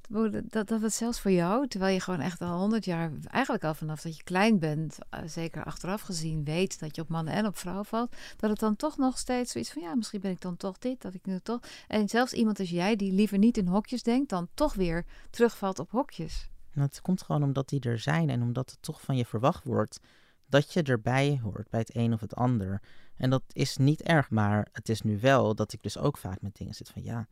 dat, 0.50 0.68
dat 0.68 0.82
het 0.82 0.94
zelfs 0.94 1.20
voor 1.20 1.30
jou, 1.30 1.68
terwijl 1.68 1.94
je 1.94 2.00
gewoon 2.00 2.20
echt 2.20 2.40
al 2.40 2.58
honderd 2.58 2.84
jaar, 2.84 3.10
eigenlijk 3.30 3.64
al 3.64 3.74
vanaf 3.74 4.00
dat 4.00 4.16
je 4.16 4.22
klein 4.22 4.58
bent, 4.58 4.98
eh, 5.10 5.20
zeker 5.26 5.64
achteraf 5.64 6.00
gezien, 6.00 6.44
weet 6.44 6.80
dat 6.80 6.96
je 6.96 7.02
op 7.02 7.08
mannen 7.08 7.34
en 7.34 7.46
op 7.46 7.56
vrouwen 7.56 7.84
valt, 7.84 8.14
dat 8.36 8.50
het 8.50 8.58
dan 8.58 8.76
toch 8.76 8.96
nog 8.96 9.18
steeds 9.18 9.52
zoiets 9.52 9.72
van 9.72 9.82
ja, 9.82 9.94
misschien 9.94 10.20
ben 10.20 10.30
ik 10.30 10.40
dan 10.40 10.56
toch 10.56 10.78
dit, 10.78 11.02
dat 11.02 11.14
ik 11.14 11.26
nu 11.26 11.40
toch. 11.42 11.60
En 11.88 12.08
zelfs 12.08 12.32
iemand 12.32 12.58
als 12.58 12.70
jij, 12.70 12.96
die 12.96 13.12
liever 13.12 13.38
niet 13.38 13.56
in 13.56 13.66
hokjes 13.66 14.02
denkt, 14.02 14.30
dan 14.30 14.48
toch 14.54 14.74
weer 14.74 15.04
terugvalt 15.30 15.78
op 15.78 15.90
hokjes. 15.90 16.50
Nou, 16.74 16.86
het 16.86 17.00
komt 17.00 17.22
gewoon 17.22 17.42
omdat 17.42 17.68
die 17.68 17.80
er 17.80 17.98
zijn 17.98 18.30
en 18.30 18.42
omdat 18.42 18.70
het 18.70 18.82
toch 18.82 19.00
van 19.00 19.16
je 19.16 19.26
verwacht 19.26 19.64
wordt 19.64 20.00
dat 20.46 20.72
je 20.72 20.82
erbij 20.82 21.40
hoort 21.42 21.70
bij 21.70 21.80
het 21.80 21.96
een 21.96 22.12
of 22.12 22.20
het 22.20 22.34
ander. 22.34 22.82
En 23.16 23.30
dat 23.30 23.42
is 23.52 23.76
niet 23.76 24.02
erg, 24.02 24.30
maar 24.30 24.68
het 24.72 24.88
is 24.88 25.02
nu 25.02 25.20
wel 25.20 25.54
dat 25.54 25.72
ik 25.72 25.82
dus 25.82 25.98
ook 25.98 26.16
vaak 26.16 26.40
met 26.40 26.56
dingen 26.56 26.74
zit 26.74 26.88
van 26.88 27.02
ja, 27.02 27.26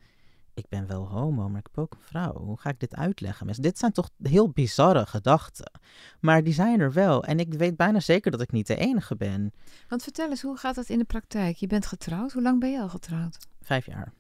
ik 0.55 0.69
ben 0.69 0.87
wel 0.87 1.09
homo, 1.09 1.49
maar 1.49 1.59
ik 1.59 1.67
heb 1.67 1.79
ook 1.79 1.93
een 1.93 2.01
vrouw. 2.01 2.33
Hoe 2.33 2.61
ga 2.61 2.71
ik 2.71 2.81
dit 2.81 2.95
uitleggen? 2.95 3.47
Mensen, 3.47 3.63
dit 3.63 3.79
zijn 3.79 3.93
toch 3.93 4.11
heel 4.23 4.51
bizarre 4.51 5.07
gedachten. 5.07 5.81
Maar 6.21 6.43
die 6.43 6.53
zijn 6.53 6.81
er 6.81 6.93
wel. 6.93 7.25
En 7.25 7.39
ik 7.39 7.55
weet 7.55 7.77
bijna 7.77 8.01
zeker 8.01 8.31
dat 8.31 8.41
ik 8.41 8.53
niet 8.53 8.67
de 8.67 8.77
enige 8.77 9.17
ben. 9.17 9.53
Want 9.89 10.03
vertel 10.03 10.31
eens, 10.31 10.43
hoe 10.43 10.57
gaat 10.57 10.75
dat 10.75 10.89
in 10.89 10.99
de 10.99 11.05
praktijk? 11.05 11.57
Je 11.57 11.67
bent 11.67 11.87
getrouwd. 11.87 12.33
Hoe 12.33 12.43
lang 12.43 12.61
ben 12.61 12.71
je 12.71 12.81
al 12.81 12.89
getrouwd? 12.89 13.47
Vijf 13.63 13.87
jaar. 13.87 14.13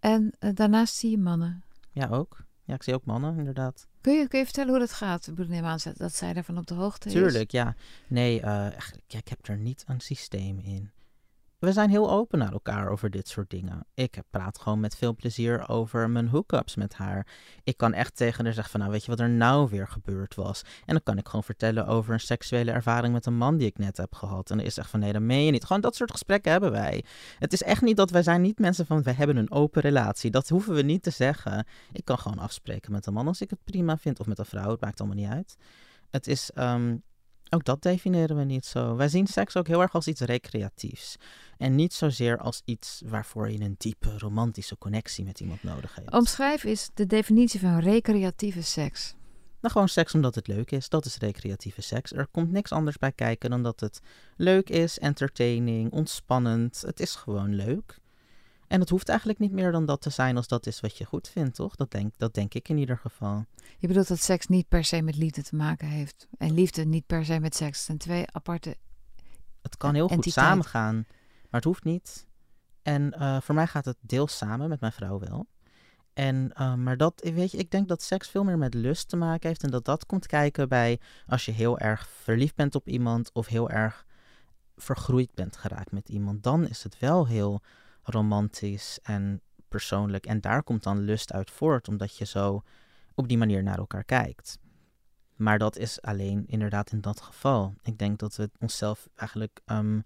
En 0.00 0.32
uh, 0.40 0.50
daarnaast 0.54 0.94
zie 0.94 1.10
je 1.10 1.18
mannen? 1.18 1.62
Ja, 1.90 2.08
ook. 2.08 2.44
Ja, 2.64 2.74
ik 2.74 2.82
zie 2.82 2.94
ook 2.94 3.04
mannen, 3.04 3.38
inderdaad. 3.38 3.86
Kun 4.04 4.14
je, 4.14 4.28
kun 4.28 4.38
vertellen 4.44 4.70
hoe 4.70 4.78
dat 4.78 4.92
gaat? 4.92 5.26
Ik 5.26 5.34
aan 5.64 5.78
dat 5.96 6.14
zij 6.14 6.32
daarvan 6.32 6.58
op 6.58 6.66
de 6.66 6.74
hoogte 6.74 7.08
is. 7.08 7.14
Tuurlijk, 7.14 7.50
ja. 7.50 7.74
Nee, 8.06 8.40
uh, 8.40 8.66
ik 9.06 9.28
heb 9.28 9.48
er 9.48 9.56
niet 9.56 9.84
een 9.86 10.00
systeem 10.00 10.58
in 10.58 10.90
we 11.64 11.72
zijn 11.72 11.90
heel 11.90 12.10
open 12.10 12.38
naar 12.38 12.52
elkaar 12.52 12.88
over 12.88 13.10
dit 13.10 13.28
soort 13.28 13.50
dingen. 13.50 13.86
Ik 13.94 14.18
praat 14.30 14.58
gewoon 14.58 14.80
met 14.80 14.96
veel 14.96 15.14
plezier 15.14 15.68
over 15.68 16.10
mijn 16.10 16.28
hookups 16.28 16.76
met 16.76 16.94
haar. 16.94 17.26
Ik 17.62 17.76
kan 17.76 17.92
echt 17.92 18.16
tegen 18.16 18.44
haar 18.44 18.52
zeggen 18.52 18.70
van, 18.70 18.80
nou 18.80 18.92
weet 18.92 19.04
je 19.04 19.10
wat 19.10 19.20
er 19.20 19.28
nou 19.28 19.68
weer 19.70 19.88
gebeurd 19.88 20.34
was? 20.34 20.62
En 20.62 20.94
dan 20.94 21.02
kan 21.02 21.18
ik 21.18 21.26
gewoon 21.26 21.44
vertellen 21.44 21.86
over 21.86 22.12
een 22.12 22.20
seksuele 22.20 22.70
ervaring 22.70 23.12
met 23.12 23.26
een 23.26 23.36
man 23.36 23.56
die 23.56 23.66
ik 23.66 23.78
net 23.78 23.96
heb 23.96 24.14
gehad. 24.14 24.50
En 24.50 24.56
dan 24.56 24.66
is 24.66 24.78
echt 24.78 24.90
van, 24.90 25.00
nee, 25.00 25.12
dat 25.12 25.22
meen 25.22 25.44
je 25.44 25.50
niet. 25.50 25.64
Gewoon 25.64 25.82
dat 25.82 25.96
soort 25.96 26.10
gesprekken 26.10 26.52
hebben 26.52 26.70
wij. 26.70 27.04
Het 27.38 27.52
is 27.52 27.62
echt 27.62 27.82
niet 27.82 27.96
dat 27.96 28.10
wij 28.10 28.22
zijn 28.22 28.40
niet 28.40 28.58
mensen 28.58 28.86
van, 28.86 29.02
we 29.02 29.12
hebben 29.12 29.36
een 29.36 29.50
open 29.50 29.82
relatie. 29.82 30.30
Dat 30.30 30.48
hoeven 30.48 30.74
we 30.74 30.82
niet 30.82 31.02
te 31.02 31.10
zeggen. 31.10 31.66
Ik 31.92 32.04
kan 32.04 32.18
gewoon 32.18 32.38
afspreken 32.38 32.92
met 32.92 33.06
een 33.06 33.12
man 33.12 33.26
als 33.26 33.40
ik 33.40 33.50
het 33.50 33.64
prima 33.64 33.98
vind. 33.98 34.20
Of 34.20 34.26
met 34.26 34.38
een 34.38 34.44
vrouw, 34.44 34.70
het 34.70 34.80
maakt 34.80 35.00
allemaal 35.00 35.18
niet 35.18 35.30
uit. 35.30 35.56
Het 36.10 36.26
is... 36.26 36.50
Um, 36.54 37.02
ook 37.54 37.64
dat 37.64 37.82
definiëren 37.82 38.36
we 38.36 38.44
niet 38.44 38.66
zo. 38.66 38.96
Wij 38.96 39.08
zien 39.08 39.26
seks 39.26 39.56
ook 39.56 39.66
heel 39.66 39.80
erg 39.80 39.94
als 39.94 40.06
iets 40.06 40.20
recreatiefs. 40.20 41.16
En 41.58 41.74
niet 41.74 41.92
zozeer 41.92 42.38
als 42.38 42.62
iets 42.64 43.02
waarvoor 43.04 43.50
je 43.50 43.60
een 43.60 43.74
diepe 43.78 44.18
romantische 44.18 44.78
connectie 44.78 45.24
met 45.24 45.40
iemand 45.40 45.62
nodig 45.62 45.94
hebt. 45.94 46.12
Omschrijf 46.12 46.64
is 46.64 46.90
de 46.94 47.06
definitie 47.06 47.60
van 47.60 47.78
recreatieve 47.78 48.62
seks. 48.62 49.14
Nou, 49.60 49.72
gewoon 49.72 49.88
seks 49.88 50.14
omdat 50.14 50.34
het 50.34 50.46
leuk 50.46 50.70
is. 50.70 50.88
Dat 50.88 51.04
is 51.04 51.16
recreatieve 51.16 51.82
seks. 51.82 52.12
Er 52.12 52.26
komt 52.26 52.50
niks 52.50 52.72
anders 52.72 52.98
bij 52.98 53.12
kijken 53.12 53.50
dan 53.50 53.62
dat 53.62 53.80
het 53.80 54.00
leuk 54.36 54.70
is, 54.70 54.98
entertaining, 54.98 55.92
ontspannend. 55.92 56.82
Het 56.86 57.00
is 57.00 57.14
gewoon 57.14 57.54
leuk. 57.54 57.98
En 58.68 58.80
het 58.80 58.88
hoeft 58.88 59.08
eigenlijk 59.08 59.38
niet 59.38 59.52
meer 59.52 59.72
dan 59.72 59.86
dat 59.86 60.00
te 60.00 60.10
zijn 60.10 60.36
als 60.36 60.48
dat 60.48 60.66
is 60.66 60.80
wat 60.80 60.98
je 60.98 61.04
goed 61.04 61.28
vindt, 61.28 61.54
toch? 61.54 61.76
Dat 61.76 61.90
denk, 61.90 62.12
dat 62.16 62.34
denk 62.34 62.54
ik 62.54 62.68
in 62.68 62.78
ieder 62.78 62.98
geval. 62.98 63.44
Je 63.78 63.86
bedoelt 63.86 64.08
dat 64.08 64.18
seks 64.18 64.46
niet 64.46 64.68
per 64.68 64.84
se 64.84 65.02
met 65.02 65.16
liefde 65.16 65.42
te 65.42 65.56
maken 65.56 65.88
heeft. 65.88 66.28
En 66.38 66.54
liefde 66.54 66.84
niet 66.84 67.06
per 67.06 67.24
se 67.24 67.40
met 67.40 67.56
seks. 67.56 67.76
Het 67.76 67.86
zijn 67.86 67.98
twee 67.98 68.24
aparte. 68.32 68.76
Het 69.62 69.76
kan 69.76 69.94
heel 69.94 70.08
goed 70.08 70.24
samengaan, 70.24 70.94
maar 71.50 71.60
het 71.60 71.64
hoeft 71.64 71.84
niet. 71.84 72.26
En 72.82 73.14
uh, 73.18 73.40
voor 73.40 73.54
mij 73.54 73.66
gaat 73.66 73.84
het 73.84 73.96
deels 74.00 74.36
samen 74.36 74.68
met 74.68 74.80
mijn 74.80 74.92
vrouw 74.92 75.18
wel. 75.18 75.46
En, 76.12 76.52
uh, 76.58 76.74
maar 76.74 76.96
dat, 76.96 77.20
weet 77.34 77.50
je, 77.50 77.58
ik 77.58 77.70
denk 77.70 77.88
dat 77.88 78.02
seks 78.02 78.28
veel 78.28 78.44
meer 78.44 78.58
met 78.58 78.74
lust 78.74 79.08
te 79.08 79.16
maken 79.16 79.48
heeft. 79.48 79.62
En 79.62 79.70
dat 79.70 79.84
dat 79.84 80.06
komt 80.06 80.26
kijken 80.26 80.68
bij 80.68 81.00
als 81.26 81.44
je 81.44 81.52
heel 81.52 81.78
erg 81.78 82.08
verliefd 82.08 82.54
bent 82.54 82.74
op 82.74 82.88
iemand 82.88 83.32
of 83.32 83.46
heel 83.46 83.70
erg 83.70 84.06
vergroeid 84.76 85.34
bent 85.34 85.56
geraakt 85.56 85.92
met 85.92 86.08
iemand. 86.08 86.42
Dan 86.42 86.68
is 86.68 86.82
het 86.82 86.98
wel 86.98 87.26
heel 87.26 87.62
romantisch 88.04 88.98
en 89.02 89.40
persoonlijk. 89.68 90.26
En 90.26 90.40
daar 90.40 90.62
komt 90.62 90.82
dan 90.82 90.98
lust 90.98 91.32
uit 91.32 91.50
voort, 91.50 91.88
omdat 91.88 92.16
je 92.16 92.24
zo 92.24 92.62
op 93.14 93.28
die 93.28 93.38
manier 93.38 93.62
naar 93.62 93.78
elkaar 93.78 94.04
kijkt. 94.04 94.58
Maar 95.36 95.58
dat 95.58 95.76
is 95.76 96.02
alleen 96.02 96.46
inderdaad 96.46 96.92
in 96.92 97.00
dat 97.00 97.20
geval. 97.20 97.74
Ik 97.82 97.98
denk 97.98 98.18
dat 98.18 98.36
we 98.36 98.50
onszelf 98.58 99.08
eigenlijk 99.14 99.60
um, 99.66 100.04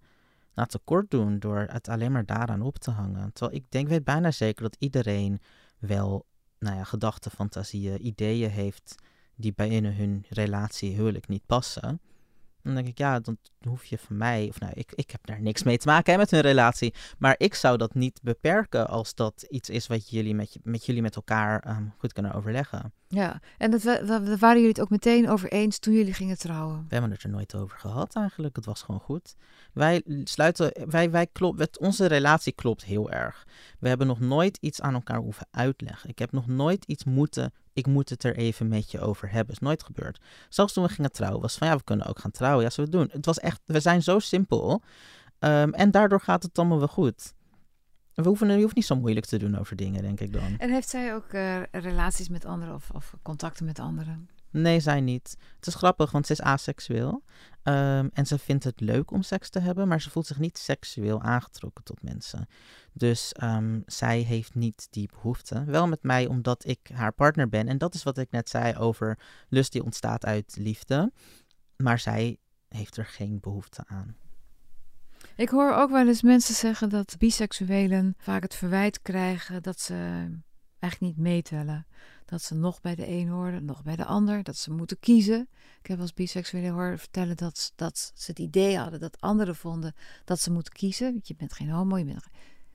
nou, 0.55 0.69
tekort 0.69 1.11
doen 1.11 1.39
door 1.39 1.67
het 1.71 1.89
alleen 1.89 2.13
maar 2.13 2.27
daaraan 2.27 2.63
op 2.63 2.79
te 2.79 2.91
hangen. 2.91 3.33
Terwijl 3.33 3.59
ik 3.59 3.71
denk, 3.71 3.89
weet 3.89 4.05
bijna 4.05 4.31
zeker 4.31 4.63
dat 4.63 4.77
iedereen 4.79 5.41
wel 5.79 6.27
nou 6.59 6.77
ja, 6.77 6.85
gedachten, 6.85 7.31
fantasieën, 7.31 8.07
ideeën 8.07 8.51
heeft 8.51 8.95
die 9.35 9.53
binnen 9.53 9.97
hun 9.97 10.25
relatie 10.29 10.95
huwelijk 10.95 11.29
niet 11.29 11.47
passen. 11.47 12.01
Dan 12.75 12.77
denk 12.77 12.89
ik, 12.89 12.99
ja, 12.99 13.21
dan 13.21 13.39
hoef 13.69 13.85
je 13.85 13.99
van 13.99 14.17
mij, 14.17 14.47
of 14.49 14.61
nou, 14.61 14.73
ik, 14.75 14.93
ik 14.95 15.11
heb 15.11 15.27
daar 15.27 15.41
niks 15.41 15.63
mee 15.63 15.79
te 15.79 15.87
maken 15.87 16.13
hè, 16.13 16.19
met 16.19 16.31
hun 16.31 16.41
relatie. 16.41 16.95
Maar 17.19 17.35
ik 17.39 17.55
zou 17.55 17.77
dat 17.77 17.95
niet 17.95 18.21
beperken 18.23 18.89
als 18.89 19.15
dat 19.15 19.47
iets 19.49 19.71
is 19.71 19.87
wat 19.87 20.11
jullie 20.11 20.35
met, 20.35 20.59
met 20.63 20.87
jullie 20.87 21.03
met 21.03 21.17
elkaar 21.17 21.61
ehm, 21.61 21.85
goed 21.99 22.13
kunnen 22.13 22.33
overleggen. 22.33 22.93
Ja, 23.09 23.41
en 23.59 23.71
dat, 23.71 23.83
waren 23.83 24.39
jullie 24.39 24.69
het 24.69 24.81
ook 24.81 24.91
meteen 24.91 25.29
over 25.29 25.53
eens 25.53 25.79
toen 25.79 25.95
jullie 25.95 26.15
gingen 26.15 26.39
trouwen? 26.39 26.85
We 26.89 26.95
hebben 26.95 27.11
het 27.11 27.23
er 27.23 27.31
nooit 27.31 27.55
over 27.55 27.79
gehad 27.79 28.15
eigenlijk. 28.15 28.57
Het 28.57 28.65
was 28.65 28.83
gewoon 28.83 29.01
goed. 29.01 29.35
Wij 29.73 30.03
sluiten, 30.25 30.91
wij, 30.91 31.11
wij 31.11 31.27
klopt, 31.27 31.79
onze 31.79 32.07
relatie 32.07 32.53
klopt 32.53 32.85
heel 32.85 33.11
erg. 33.11 33.47
We 33.79 33.89
hebben 33.89 34.07
nog 34.07 34.21
nooit 34.21 34.59
iets 34.61 34.81
aan 34.81 34.95
elkaar 34.95 35.19
hoeven 35.19 35.47
uitleggen. 35.51 36.11
Ik 36.11 36.19
heb 36.19 36.33
nog 36.33 36.47
nooit 36.47 36.85
iets 36.85 37.05
moeten 37.05 37.53
ik 37.79 37.87
moet 37.87 38.09
het 38.09 38.25
er 38.25 38.37
even 38.37 38.69
met 38.69 38.91
je 38.91 39.01
over 39.01 39.31
hebben. 39.31 39.55
Is 39.55 39.61
nooit 39.61 39.83
gebeurd. 39.83 40.21
Zelfs 40.49 40.73
toen 40.73 40.85
we 40.85 40.91
gingen 40.91 41.13
trouwen, 41.13 41.41
was 41.41 41.59
van 41.59 41.69
ja, 41.69 41.77
we 41.77 41.85
kunnen 41.85 42.07
ook 42.07 42.19
gaan 42.19 42.31
trouwen. 42.31 42.65
Ja, 42.65 42.71
zullen 42.71 42.91
we 42.91 42.97
doen. 42.97 43.09
Het 43.13 43.27
was 43.27 43.39
echt, 43.39 43.61
we 43.65 43.81
zijn 43.81 44.03
zo 44.03 44.19
simpel. 44.19 44.83
Um, 45.41 45.75
en 45.75 45.91
daardoor 45.91 46.21
gaat 46.21 46.43
het 46.43 46.59
allemaal 46.59 46.79
wel 46.79 46.89
goed. 46.89 47.35
We 48.23 48.29
hoeven, 48.29 48.49
je 48.49 48.63
hoeft 48.63 48.75
niet 48.75 48.85
zo 48.85 48.97
moeilijk 48.97 49.27
te 49.27 49.39
doen 49.39 49.59
over 49.59 49.77
dingen, 49.77 50.03
denk 50.03 50.21
ik 50.21 50.33
dan. 50.33 50.59
En 50.59 50.71
heeft 50.71 50.89
zij 50.89 51.15
ook 51.15 51.33
uh, 51.33 51.63
relaties 51.71 52.29
met 52.29 52.45
anderen 52.45 52.75
of, 52.75 52.91
of 52.91 53.15
contacten 53.23 53.65
met 53.65 53.79
anderen? 53.79 54.29
Nee, 54.51 54.81
zij 54.81 55.01
niet. 55.01 55.37
Het 55.57 55.67
is 55.67 55.75
grappig, 55.75 56.11
want 56.11 56.27
ze 56.27 56.33
is 56.33 56.41
aseksueel. 56.41 57.23
Um, 57.63 58.11
en 58.13 58.27
ze 58.27 58.39
vindt 58.39 58.65
het 58.65 58.81
leuk 58.81 59.11
om 59.11 59.23
seks 59.23 59.51
te 59.51 59.59
hebben, 59.59 59.89
maar 59.89 60.01
ze 60.01 60.11
voelt 60.11 60.27
zich 60.27 60.39
niet 60.39 60.59
seksueel 60.59 61.23
aangetrokken 61.23 61.85
tot 61.85 62.03
mensen. 62.03 62.47
Dus 62.93 63.35
um, 63.43 63.83
zij 63.87 64.21
heeft 64.21 64.55
niet 64.55 64.87
die 64.91 65.09
behoefte. 65.13 65.65
Wel 65.65 65.89
met 65.89 66.03
mij, 66.03 66.27
omdat 66.27 66.67
ik 66.67 66.91
haar 66.93 67.13
partner 67.13 67.49
ben. 67.49 67.69
En 67.69 67.79
dat 67.79 67.95
is 67.95 68.03
wat 68.03 68.19
ik 68.19 68.31
net 68.31 68.49
zei 68.49 68.77
over 68.77 69.19
lust 69.49 69.73
die 69.73 69.85
ontstaat 69.85 70.25
uit 70.25 70.57
liefde. 70.59 71.13
Maar 71.77 71.99
zij 71.99 72.39
heeft 72.69 72.97
er 72.97 73.07
geen 73.07 73.41
behoefte 73.41 73.83
aan. 73.87 74.17
Ik 75.39 75.49
hoor 75.49 75.75
ook 75.75 75.91
wel 75.91 76.07
eens 76.07 76.23
mensen 76.23 76.55
zeggen 76.55 76.89
dat 76.89 77.15
biseksuelen 77.19 78.15
vaak 78.19 78.43
het 78.43 78.55
verwijt 78.55 79.03
krijgen 79.03 79.63
dat 79.63 79.81
ze 79.81 79.95
eigenlijk 80.79 81.01
niet 81.01 81.17
meetellen. 81.17 81.87
Dat 82.25 82.43
ze 82.43 82.55
nog 82.55 82.81
bij 82.81 82.95
de 82.95 83.09
een 83.09 83.29
horen, 83.29 83.65
nog 83.65 83.83
bij 83.83 83.97
de 83.97 84.05
ander. 84.05 84.43
Dat 84.43 84.57
ze 84.57 84.73
moeten 84.73 84.99
kiezen. 85.01 85.49
Ik 85.81 85.87
heb 85.87 86.01
als 86.01 86.15
biseksuele 86.15 86.71
horen 86.71 86.99
vertellen 86.99 87.37
dat, 87.37 87.73
dat 87.75 88.13
ze 88.15 88.31
het 88.31 88.39
idee 88.39 88.79
hadden 88.79 89.01
dat 89.01 89.21
anderen 89.21 89.57
vonden 89.57 89.95
dat 90.25 90.41
ze 90.41 90.51
moeten 90.51 90.73
kiezen. 90.73 91.21
Je 91.23 91.35
bent 91.37 91.53
geen 91.53 91.71
homo. 91.71 91.97
Je 91.97 92.05
bent... 92.05 92.27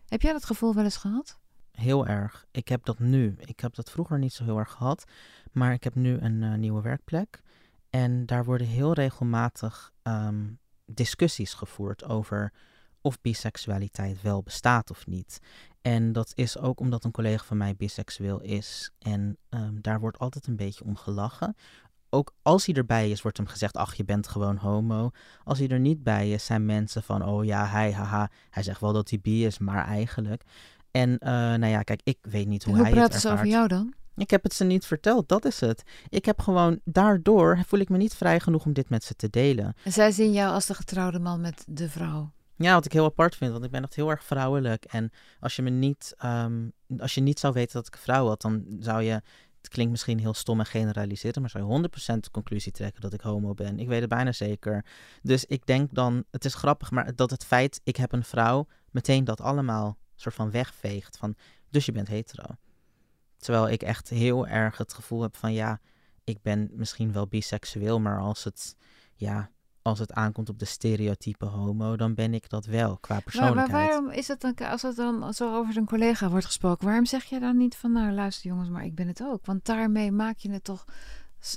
Heb 0.07 0.21
jij 0.21 0.31
dat 0.31 0.45
gevoel 0.45 0.73
wel 0.73 0.83
eens 0.83 0.97
gehad? 0.97 1.39
Heel 1.71 2.07
erg. 2.07 2.45
Ik 2.51 2.67
heb 2.67 2.85
dat 2.85 2.99
nu. 2.99 3.35
Ik 3.39 3.59
heb 3.59 3.75
dat 3.75 3.91
vroeger 3.91 4.19
niet 4.19 4.33
zo 4.33 4.43
heel 4.43 4.57
erg 4.57 4.71
gehad. 4.71 5.03
Maar 5.51 5.73
ik 5.73 5.83
heb 5.83 5.95
nu 5.95 6.17
een 6.17 6.41
uh, 6.41 6.53
nieuwe 6.53 6.81
werkplek. 6.81 7.41
En 7.89 8.25
daar 8.25 8.45
worden 8.45 8.67
heel 8.67 8.93
regelmatig 8.93 9.93
um, 10.03 10.59
discussies 10.85 11.53
gevoerd 11.53 12.03
over 12.03 12.53
of 13.01 13.21
biseksualiteit 13.21 14.21
wel 14.21 14.43
bestaat 14.43 14.91
of 14.91 15.07
niet. 15.07 15.39
En 15.81 16.11
dat 16.11 16.31
is 16.35 16.57
ook 16.57 16.79
omdat 16.79 17.03
een 17.03 17.11
collega 17.11 17.43
van 17.43 17.57
mij 17.57 17.75
biseksueel 17.75 18.41
is. 18.41 18.91
En 18.99 19.37
um, 19.49 19.81
daar 19.81 19.99
wordt 19.99 20.19
altijd 20.19 20.47
een 20.47 20.55
beetje 20.55 20.83
om 20.83 20.95
gelachen. 20.95 21.55
Ook 22.09 22.33
als 22.41 22.65
hij 22.65 22.75
erbij 22.75 23.09
is, 23.09 23.21
wordt 23.21 23.37
hem 23.37 23.47
gezegd: 23.47 23.77
Ach, 23.77 23.93
je 23.95 24.03
bent 24.03 24.27
gewoon 24.27 24.57
homo. 24.57 25.09
Als 25.43 25.59
hij 25.59 25.67
er 25.67 25.79
niet 25.79 26.03
bij 26.03 26.31
is, 26.31 26.45
zijn 26.45 26.65
mensen 26.65 27.03
van: 27.03 27.25
Oh 27.25 27.45
ja, 27.45 27.65
hij, 27.65 27.93
haha. 27.93 28.29
Hij 28.49 28.63
zegt 28.63 28.81
wel 28.81 28.93
dat 28.93 29.09
hij 29.09 29.19
bi 29.21 29.45
is, 29.45 29.57
maar 29.57 29.85
eigenlijk. 29.85 30.43
En 30.91 31.09
uh, 31.09 31.29
nou 31.29 31.65
ja, 31.65 31.81
kijk, 31.81 32.01
ik 32.03 32.17
weet 32.21 32.47
niet 32.47 32.63
hoe, 32.63 32.75
hoe 32.75 32.83
hij 32.83 32.91
het 32.91 32.99
ervaart. 32.99 33.23
Hoe 33.23 33.31
ze 33.31 33.37
over 33.37 33.47
jou 33.47 33.67
dan? 33.67 33.93
Ik 34.15 34.29
heb 34.29 34.43
het 34.43 34.53
ze 34.53 34.63
niet 34.63 34.85
verteld, 34.85 35.29
dat 35.29 35.45
is 35.45 35.59
het. 35.59 35.83
Ik 36.09 36.25
heb 36.25 36.41
gewoon, 36.41 36.79
daardoor 36.83 37.63
voel 37.67 37.79
ik 37.79 37.89
me 37.89 37.97
niet 37.97 38.13
vrij 38.13 38.39
genoeg 38.39 38.65
om 38.65 38.73
dit 38.73 38.89
met 38.89 39.03
ze 39.03 39.15
te 39.15 39.29
delen. 39.29 39.73
En 39.83 39.91
zij 39.91 40.11
zien 40.11 40.31
jou 40.31 40.53
als 40.53 40.65
de 40.65 40.73
getrouwde 40.73 41.19
man 41.19 41.41
met 41.41 41.63
de 41.67 41.89
vrouw? 41.89 42.31
Ja, 42.55 42.73
wat 42.73 42.85
ik 42.85 42.91
heel 42.91 43.05
apart 43.05 43.35
vind, 43.35 43.51
want 43.51 43.63
ik 43.63 43.71
ben 43.71 43.83
echt 43.83 43.95
heel 43.95 44.09
erg 44.09 44.23
vrouwelijk. 44.23 44.85
En 44.85 45.11
als 45.39 45.55
je 45.55 45.61
me 45.61 45.69
niet, 45.69 46.15
um, 46.25 46.71
als 46.97 47.13
je 47.13 47.21
niet 47.21 47.39
zou 47.39 47.53
weten 47.53 47.73
dat 47.73 47.87
ik 47.87 47.93
een 47.93 47.99
vrouw 47.99 48.27
had, 48.27 48.41
dan 48.41 48.65
zou 48.79 49.01
je, 49.01 49.11
het 49.57 49.69
klinkt 49.69 49.91
misschien 49.91 50.19
heel 50.19 50.33
stom 50.33 50.59
en 50.59 50.65
generaliseren, 50.65 51.41
maar 51.41 51.49
zou 51.49 51.81
je 51.81 51.89
100% 52.15 52.19
de 52.19 52.31
conclusie 52.31 52.71
trekken 52.71 53.01
dat 53.01 53.13
ik 53.13 53.21
homo 53.21 53.53
ben. 53.53 53.79
Ik 53.79 53.87
weet 53.87 53.99
het 53.99 54.09
bijna 54.09 54.31
zeker. 54.31 54.85
Dus 55.21 55.45
ik 55.45 55.65
denk 55.65 55.93
dan, 55.93 56.23
het 56.31 56.45
is 56.45 56.53
grappig, 56.53 56.91
maar 56.91 57.15
dat 57.15 57.29
het 57.29 57.45
feit, 57.45 57.81
ik 57.83 57.95
heb 57.95 58.11
een 58.11 58.23
vrouw, 58.23 58.67
meteen 58.91 59.23
dat 59.23 59.41
allemaal 59.41 59.97
soort 60.15 60.35
van 60.35 60.51
wegveegt. 60.51 61.17
Van, 61.17 61.35
dus 61.69 61.85
je 61.85 61.91
bent 61.91 62.07
hetero. 62.07 62.45
Terwijl 63.43 63.69
ik 63.69 63.81
echt 63.81 64.09
heel 64.09 64.47
erg 64.47 64.77
het 64.77 64.93
gevoel 64.93 65.21
heb 65.21 65.37
van, 65.37 65.53
ja, 65.53 65.79
ik 66.23 66.41
ben 66.41 66.69
misschien 66.73 67.13
wel 67.13 67.27
biseksueel, 67.27 67.99
maar 67.99 68.19
als 68.19 68.43
het, 68.43 68.75
ja, 69.15 69.49
als 69.81 69.99
het 69.99 70.13
aankomt 70.13 70.49
op 70.49 70.59
de 70.59 70.65
stereotype 70.65 71.45
homo, 71.45 71.95
dan 71.95 72.13
ben 72.13 72.33
ik 72.33 72.49
dat 72.49 72.65
wel 72.65 72.97
qua 72.97 73.19
persoonlijkheid. 73.19 73.71
Maar, 73.71 73.79
maar 73.79 73.87
waarom 73.87 74.09
is 74.09 74.27
dat 74.27 74.41
dan, 74.41 74.55
als 74.55 74.81
het 74.81 74.95
dan 74.95 75.33
zo 75.33 75.55
over 75.55 75.77
een 75.77 75.85
collega 75.85 76.29
wordt 76.29 76.45
gesproken, 76.45 76.85
waarom 76.85 77.05
zeg 77.05 77.23
je 77.23 77.39
dan 77.39 77.57
niet 77.57 77.75
van, 77.75 77.91
nou 77.91 78.11
luister 78.11 78.49
jongens, 78.49 78.69
maar 78.69 78.85
ik 78.85 78.95
ben 78.95 79.07
het 79.07 79.23
ook? 79.23 79.45
Want 79.45 79.65
daarmee 79.65 80.11
maak 80.11 80.37
je 80.37 80.51
het 80.51 80.63
toch 80.63 80.85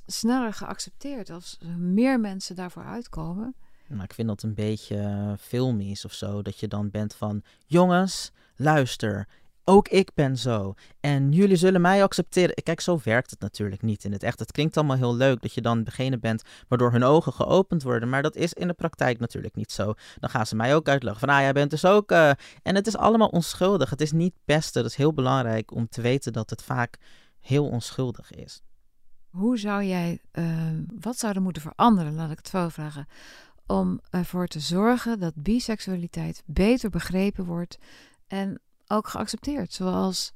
sneller 0.06 0.52
geaccepteerd. 0.52 1.30
Als 1.30 1.58
meer 1.78 2.20
mensen 2.20 2.56
daarvoor 2.56 2.84
uitkomen, 2.84 3.54
Maar 3.86 4.04
ik 4.04 4.14
vind 4.14 4.28
dat 4.28 4.42
een 4.42 4.54
beetje 4.54 5.34
filmisch 5.40 6.04
of 6.04 6.12
zo. 6.12 6.42
Dat 6.42 6.60
je 6.60 6.68
dan 6.68 6.90
bent 6.90 7.14
van, 7.14 7.42
jongens, 7.66 8.32
luister, 8.56 9.28
ook 9.68 9.88
ik 9.88 10.10
ben 10.14 10.36
zo. 10.36 10.74
En 11.00 11.32
jullie 11.32 11.56
zullen 11.56 11.80
mij 11.80 12.02
accepteren. 12.02 12.54
Kijk, 12.62 12.80
zo 12.80 12.98
werkt 13.04 13.30
het 13.30 13.40
natuurlijk 13.40 13.82
niet 13.82 14.04
in 14.04 14.12
het 14.12 14.22
echt. 14.22 14.38
Het 14.38 14.52
klinkt 14.52 14.76
allemaal 14.76 14.96
heel 14.96 15.14
leuk 15.14 15.42
dat 15.42 15.52
je 15.52 15.60
dan 15.60 15.84
degene 15.84 16.18
bent 16.18 16.42
waardoor 16.68 16.92
hun 16.92 17.04
ogen 17.04 17.32
geopend 17.32 17.82
worden. 17.82 18.08
Maar 18.08 18.22
dat 18.22 18.36
is 18.36 18.52
in 18.52 18.66
de 18.66 18.72
praktijk 18.72 19.18
natuurlijk 19.18 19.54
niet 19.54 19.72
zo. 19.72 19.94
Dan 20.18 20.30
gaan 20.30 20.46
ze 20.46 20.56
mij 20.56 20.74
ook 20.74 20.88
uitleggen 20.88 21.20
van, 21.20 21.36
ah, 21.36 21.40
jij 21.40 21.52
bent 21.52 21.70
dus 21.70 21.84
ook... 21.84 22.12
Uh... 22.12 22.30
En 22.62 22.74
het 22.74 22.86
is 22.86 22.96
allemaal 22.96 23.28
onschuldig. 23.28 23.90
Het 23.90 24.00
is 24.00 24.12
niet 24.12 24.34
pesten. 24.44 24.82
Dat 24.82 24.90
is 24.90 24.96
heel 24.96 25.12
belangrijk 25.12 25.74
om 25.74 25.88
te 25.88 26.00
weten 26.00 26.32
dat 26.32 26.50
het 26.50 26.62
vaak 26.62 26.98
heel 27.40 27.68
onschuldig 27.68 28.32
is. 28.32 28.62
Hoe 29.30 29.58
zou 29.58 29.84
jij... 29.84 30.20
Uh, 30.32 30.70
wat 31.00 31.18
zou 31.18 31.34
er 31.34 31.42
moeten 31.42 31.62
veranderen, 31.62 32.14
laat 32.14 32.30
ik 32.30 32.36
het 32.36 32.48
zo 32.48 32.68
vragen... 32.68 33.06
om 33.66 34.00
ervoor 34.10 34.46
te 34.46 34.60
zorgen 34.60 35.20
dat 35.20 35.32
biseksualiteit 35.34 36.42
beter 36.46 36.90
begrepen 36.90 37.44
wordt... 37.44 37.78
en 38.26 38.60
ook 38.86 39.08
geaccepteerd, 39.08 39.72
zoals 39.72 40.32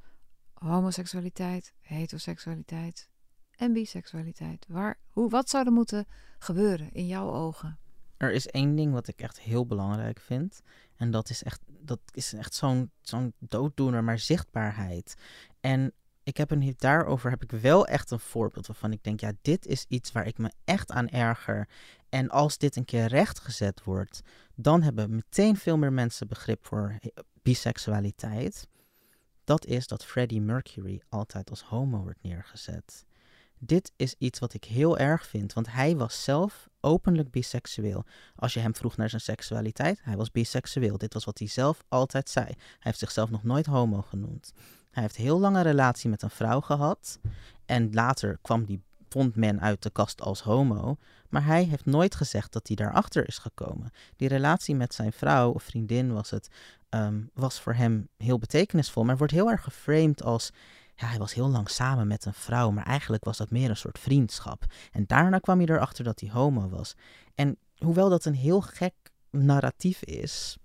homoseksualiteit, 0.53 1.73
heteroseksualiteit 1.81 3.09
en 3.57 3.73
biseksualiteit. 3.73 4.67
Waar, 4.69 4.99
hoe, 5.11 5.31
wat 5.31 5.51
zou 5.51 5.67
er 5.67 5.73
moeten 5.73 6.07
gebeuren 6.39 6.93
in 6.93 7.07
jouw 7.07 7.33
ogen? 7.33 7.79
Er 8.17 8.33
is 8.33 8.47
één 8.47 8.77
ding 8.77 8.93
wat 8.93 9.09
ik 9.09 9.21
echt 9.21 9.41
heel 9.41 9.67
belangrijk 9.67 10.21
vind. 10.21 10.61
En 10.97 11.11
dat 11.11 11.31
is 11.31 11.43
echt, 11.43 11.61
dat 11.67 12.01
is 12.13 12.33
echt 12.33 12.55
zo'n 12.55 12.91
zo'n 13.01 13.33
dooddoener, 13.39 14.05
maar 14.05 14.19
zichtbaarheid. 14.19 15.15
En 15.61 15.93
ik 16.23 16.37
heb 16.37 16.51
een, 16.51 16.75
daarover 16.79 17.31
heb 17.31 17.43
ik 17.43 17.51
wel 17.51 17.87
echt 17.87 18.11
een 18.11 18.21
voorbeeld 18.21 18.67
waarvan 18.67 18.93
ik 18.93 19.05
denk, 19.05 19.21
ja, 19.21 19.33
dit 19.43 19.67
is 19.67 19.85
iets 19.89 20.13
waar 20.13 20.27
ik 20.27 20.39
me 20.39 20.53
echt 20.65 20.91
aan 20.91 21.09
erger. 21.09 21.69
En 22.09 22.29
als 22.29 22.59
dit 22.59 22.77
een 22.77 22.85
keer 22.85 23.07
rechtgezet 23.07 23.85
wordt, 23.85 24.21
dan 24.55 24.83
hebben 24.83 25.15
meteen 25.15 25.57
veel 25.57 25.77
meer 25.77 25.93
mensen 25.93 26.29
begrip 26.29 26.67
voor 26.67 26.99
biseksualiteit, 27.43 28.69
dat 29.45 29.67
is 29.67 29.87
dat 29.87 30.05
Freddie 30.05 30.41
Mercury 30.41 31.03
altijd 31.09 31.51
als 31.51 31.63
homo 31.63 32.03
wordt 32.03 32.23
neergezet. 32.23 33.05
Dit 33.59 33.93
is 33.97 34.15
iets 34.19 34.39
wat 34.39 34.55
ik 34.55 34.65
heel 34.65 34.99
erg 34.99 35.27
vind, 35.27 35.53
want 35.53 35.73
hij 35.73 35.97
was 35.97 36.25
zelf 36.25 36.69
openlijk 36.81 37.31
biseksueel. 37.31 38.05
Als 38.35 38.55
je 38.55 38.61
hem 38.61 38.75
vroeg 38.75 38.97
naar 38.97 39.09
zijn 39.09 39.21
seksualiteit, 39.21 40.01
hij 40.03 40.17
was 40.17 40.31
biseksueel. 40.31 40.99
Dit 40.99 41.15
was 41.15 41.25
wat 41.25 41.39
hij 41.39 41.49
zelf 41.49 41.85
altijd 41.89 42.29
zei. 42.29 42.47
Hij 42.47 42.57
heeft 42.79 42.99
zichzelf 42.99 43.31
nog 43.31 43.43
nooit 43.43 43.67
homo 43.67 44.03
genoemd. 44.03 44.53
Hij 44.91 45.03
heeft 45.03 45.17
heel 45.17 45.41
lange 45.41 45.63
relatie 45.63 46.11
met 46.11 46.23
een 46.23 46.31
vrouw 46.31 46.61
gehad. 46.61 47.19
En 47.65 47.93
later 47.93 48.39
kwam 48.43 48.65
die, 48.65 48.83
vond 49.11 49.37
men 49.37 49.61
uit 49.61 49.83
de 49.83 49.91
kast 49.91 50.21
als 50.21 50.43
homo. 50.43 50.97
Maar 51.29 51.45
hij 51.45 51.65
heeft 51.65 51.87
nooit 51.87 52.15
gezegd 52.15 52.53
dat 52.53 52.67
hij 52.67 52.77
daarachter 52.77 53.29
is 53.29 53.39
gekomen. 53.39 53.91
Die 54.17 54.29
relatie 54.29 54.75
met 54.75 54.95
zijn 54.95 55.13
vrouw 55.13 55.51
of 55.51 55.63
vriendin 55.63 56.13
was 56.13 56.31
het, 56.31 56.49
Ehm, 56.91 57.21
was 57.35 57.61
voor 57.61 57.75
hem 57.75 58.09
heel 58.17 58.39
betekenisvol. 58.39 59.05
Maar 59.05 59.17
wordt 59.17 59.33
heel 59.33 59.51
erg 59.51 59.63
geframed 59.63 60.23
als. 60.23 60.51
Ja, 60.95 61.07
hij 61.07 61.19
was 61.19 61.35
heel 61.35 61.49
lang 61.49 61.71
samen 61.71 62.07
met 62.07 62.25
een 62.25 62.35
vrouw, 62.35 62.71
maar 62.71 62.85
eigenlijk 62.85 63.25
was 63.25 63.37
dat 63.37 63.51
meer 63.51 63.71
een 63.71 63.77
soort 63.77 63.99
vriendschap. 63.99 64.65
En 64.93 65.05
daarna 65.07 65.39
kwam 65.39 65.59
hij 65.59 65.69
erachter 65.69 66.05
dat 66.05 66.21
hij 66.21 66.31
homo 66.31 66.69
was. 66.69 66.95
En 67.35 67.57
hoewel 67.79 68.09
dat 68.09 68.25
een 68.25 68.35
heel 68.35 68.61
gek 68.61 68.95
narratief 69.31 70.03
is, 70.03 70.57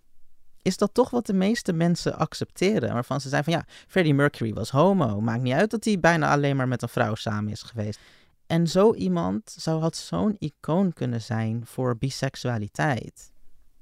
is 0.62 0.78
dat 0.78 0.94
toch 0.94 1.10
wat 1.10 1.26
de 1.26 1.34
meeste 1.34 1.74
mensen 1.74 2.18
accepteren. 2.18 2.94
Waarvan 2.94 3.22
ze 3.22 3.30
zijn 3.30 3.44
van 3.44 3.54
ja, 3.54 3.66
Freddie 3.88 4.14
Mercury 4.14 4.54
was 4.54 4.70
homo. 4.70 5.22
Maakt 5.22 5.42
niet 5.42 5.54
uit 5.54 5.72
dat 5.72 5.86
hij 5.86 6.00
bijna 6.00 6.32
alleen 6.32 6.56
maar 6.56 6.68
met 6.68 6.82
een 6.82 6.90
vrouw 6.90 7.16
samen 7.16 7.52
is 7.52 7.62
geweest. 7.62 8.00
En 8.48 8.68
zo 8.68 8.94
iemand 8.94 9.56
zou 9.58 9.82
had 9.82 9.96
zo'n 9.96 10.36
icoon 10.40 10.94
kunnen 10.94 11.22
zijn 11.22 11.66
voor 11.66 11.98
biseksualiteit. 11.98 13.34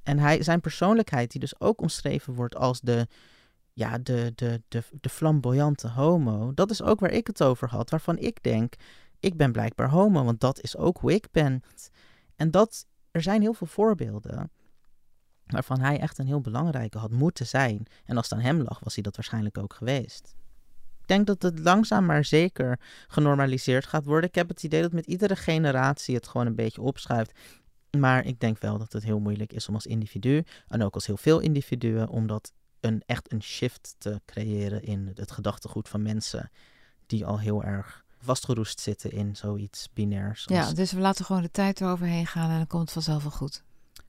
En 0.03 0.19
hij, 0.19 0.43
zijn 0.43 0.61
persoonlijkheid, 0.61 1.31
die 1.31 1.39
dus 1.39 1.59
ook 1.59 1.81
omschreven 1.81 2.33
wordt 2.33 2.55
als 2.55 2.81
de, 2.81 3.07
ja, 3.73 3.97
de, 3.97 4.31
de, 4.35 4.61
de, 4.67 4.83
de 5.01 5.09
flamboyante 5.09 5.89
homo, 5.89 6.53
dat 6.53 6.71
is 6.71 6.81
ook 6.81 6.99
waar 6.99 7.11
ik 7.11 7.27
het 7.27 7.43
over 7.43 7.69
had. 7.69 7.89
Waarvan 7.89 8.17
ik 8.17 8.43
denk, 8.43 8.73
ik 9.19 9.37
ben 9.37 9.51
blijkbaar 9.51 9.89
homo, 9.89 10.23
want 10.23 10.39
dat 10.39 10.61
is 10.61 10.77
ook 10.77 10.97
hoe 10.97 11.13
ik 11.13 11.27
ben. 11.31 11.63
En 12.35 12.51
dat, 12.51 12.85
er 13.11 13.21
zijn 13.21 13.41
heel 13.41 13.53
veel 13.53 13.67
voorbeelden 13.67 14.51
waarvan 15.45 15.79
hij 15.79 15.99
echt 15.99 16.17
een 16.17 16.25
heel 16.25 16.41
belangrijke 16.41 16.97
had 16.97 17.11
moeten 17.11 17.47
zijn. 17.47 17.85
En 18.05 18.17
als 18.17 18.29
het 18.29 18.39
aan 18.39 18.45
hem 18.45 18.61
lag, 18.61 18.79
was 18.79 18.93
hij 18.93 19.03
dat 19.03 19.15
waarschijnlijk 19.15 19.57
ook 19.57 19.73
geweest. 19.73 20.35
Ik 21.03 21.09
denk 21.09 21.27
dat 21.27 21.41
het 21.41 21.59
langzaam 21.59 22.05
maar 22.05 22.25
zeker 22.25 22.79
genormaliseerd 23.07 23.85
gaat 23.85 24.05
worden. 24.05 24.29
Ik 24.29 24.35
heb 24.35 24.47
het 24.47 24.63
idee 24.63 24.81
dat 24.81 24.91
met 24.91 25.05
iedere 25.05 25.35
generatie 25.35 26.15
het 26.15 26.27
gewoon 26.27 26.47
een 26.47 26.55
beetje 26.55 26.81
opschuift. 26.81 27.31
Maar 27.97 28.25
ik 28.25 28.39
denk 28.39 28.59
wel 28.59 28.77
dat 28.77 28.93
het 28.93 29.03
heel 29.03 29.19
moeilijk 29.19 29.53
is 29.53 29.67
om 29.67 29.73
als 29.73 29.85
individu, 29.85 30.43
en 30.67 30.83
ook 30.83 30.93
als 30.93 31.05
heel 31.05 31.17
veel 31.17 31.39
individuen, 31.39 32.09
om 32.09 32.27
dat 32.27 32.51
een, 32.79 33.03
echt 33.05 33.31
een 33.31 33.43
shift 33.43 33.95
te 33.97 34.21
creëren 34.25 34.83
in 34.83 35.11
het 35.15 35.31
gedachtegoed 35.31 35.89
van 35.89 36.01
mensen 36.01 36.51
die 37.05 37.25
al 37.25 37.39
heel 37.39 37.63
erg 37.63 38.03
vastgeroest 38.19 38.79
zitten 38.79 39.11
in 39.11 39.35
zoiets 39.35 39.89
binairs. 39.93 40.43
Ja, 40.45 40.73
dus 40.73 40.91
we 40.91 40.99
laten 40.99 41.25
gewoon 41.25 41.41
de 41.41 41.51
tijd 41.51 41.81
eroverheen 41.81 42.27
gaan 42.27 42.49
en 42.49 42.57
dan 42.57 42.67
komt 42.67 42.83
het 42.83 42.91
vanzelf 42.91 43.23
wel 43.23 43.31
goed. 43.31 43.63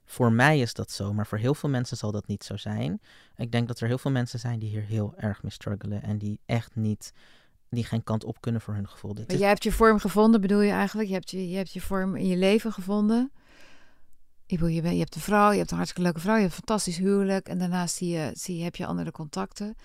Voor 0.05 0.31
mij 0.31 0.59
is 0.59 0.73
dat 0.73 0.91
zo, 0.91 1.13
maar 1.13 1.27
voor 1.27 1.37
heel 1.37 1.55
veel 1.55 1.69
mensen 1.69 1.97
zal 1.97 2.11
dat 2.11 2.27
niet 2.27 2.43
zo 2.43 2.57
zijn. 2.57 3.01
Ik 3.35 3.51
denk 3.51 3.67
dat 3.67 3.79
er 3.79 3.87
heel 3.87 3.97
veel 3.97 4.11
mensen 4.11 4.39
zijn 4.39 4.59
die 4.59 4.69
hier 4.69 4.83
heel 4.83 5.13
erg 5.17 5.43
mee 5.43 5.51
struggelen 5.51 6.01
en 6.03 6.17
die 6.17 6.39
echt 6.45 6.75
niet, 6.75 7.11
die 7.69 7.83
geen 7.83 8.03
kant 8.03 8.23
op 8.23 8.41
kunnen 8.41 8.61
voor 8.61 8.73
hun 8.73 8.89
gevoel. 8.89 9.13
Dit 9.13 9.27
maar 9.27 9.37
jij 9.37 9.47
hebt 9.47 9.63
je 9.63 9.71
vorm 9.71 9.99
gevonden, 9.99 10.41
bedoel 10.41 10.61
je 10.61 10.71
eigenlijk? 10.71 11.07
Je 11.07 11.13
hebt 11.13 11.31
je, 11.31 11.49
je 11.49 11.55
hebt 11.55 11.73
je 11.73 11.81
vorm 11.81 12.15
in 12.15 12.27
je 12.27 12.37
leven 12.37 12.71
gevonden. 12.71 13.31
Ik 14.45 14.59
je, 14.59 14.71
je 14.71 14.99
hebt 14.99 15.15
een 15.15 15.21
vrouw, 15.21 15.51
je 15.51 15.57
hebt 15.57 15.69
een 15.69 15.77
hartstikke 15.77 16.05
leuke 16.07 16.19
vrouw, 16.19 16.35
je 16.35 16.41
hebt 16.41 16.53
een 16.53 16.63
fantastisch 16.65 16.97
huwelijk 16.97 17.47
en 17.47 17.57
daarnaast 17.57 17.95
zie 17.95 18.09
je, 18.09 18.31
zie, 18.33 18.63
heb 18.63 18.75
je 18.75 18.85
andere 18.85 19.11
contacten. 19.11 19.75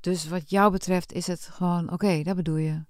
Dus 0.00 0.28
wat 0.28 0.50
jou 0.50 0.72
betreft 0.72 1.12
is 1.12 1.26
het 1.26 1.40
gewoon, 1.40 1.92
oké, 1.92 2.22
dat 2.22 2.36
bedoel 2.36 2.56
je. 2.56 2.84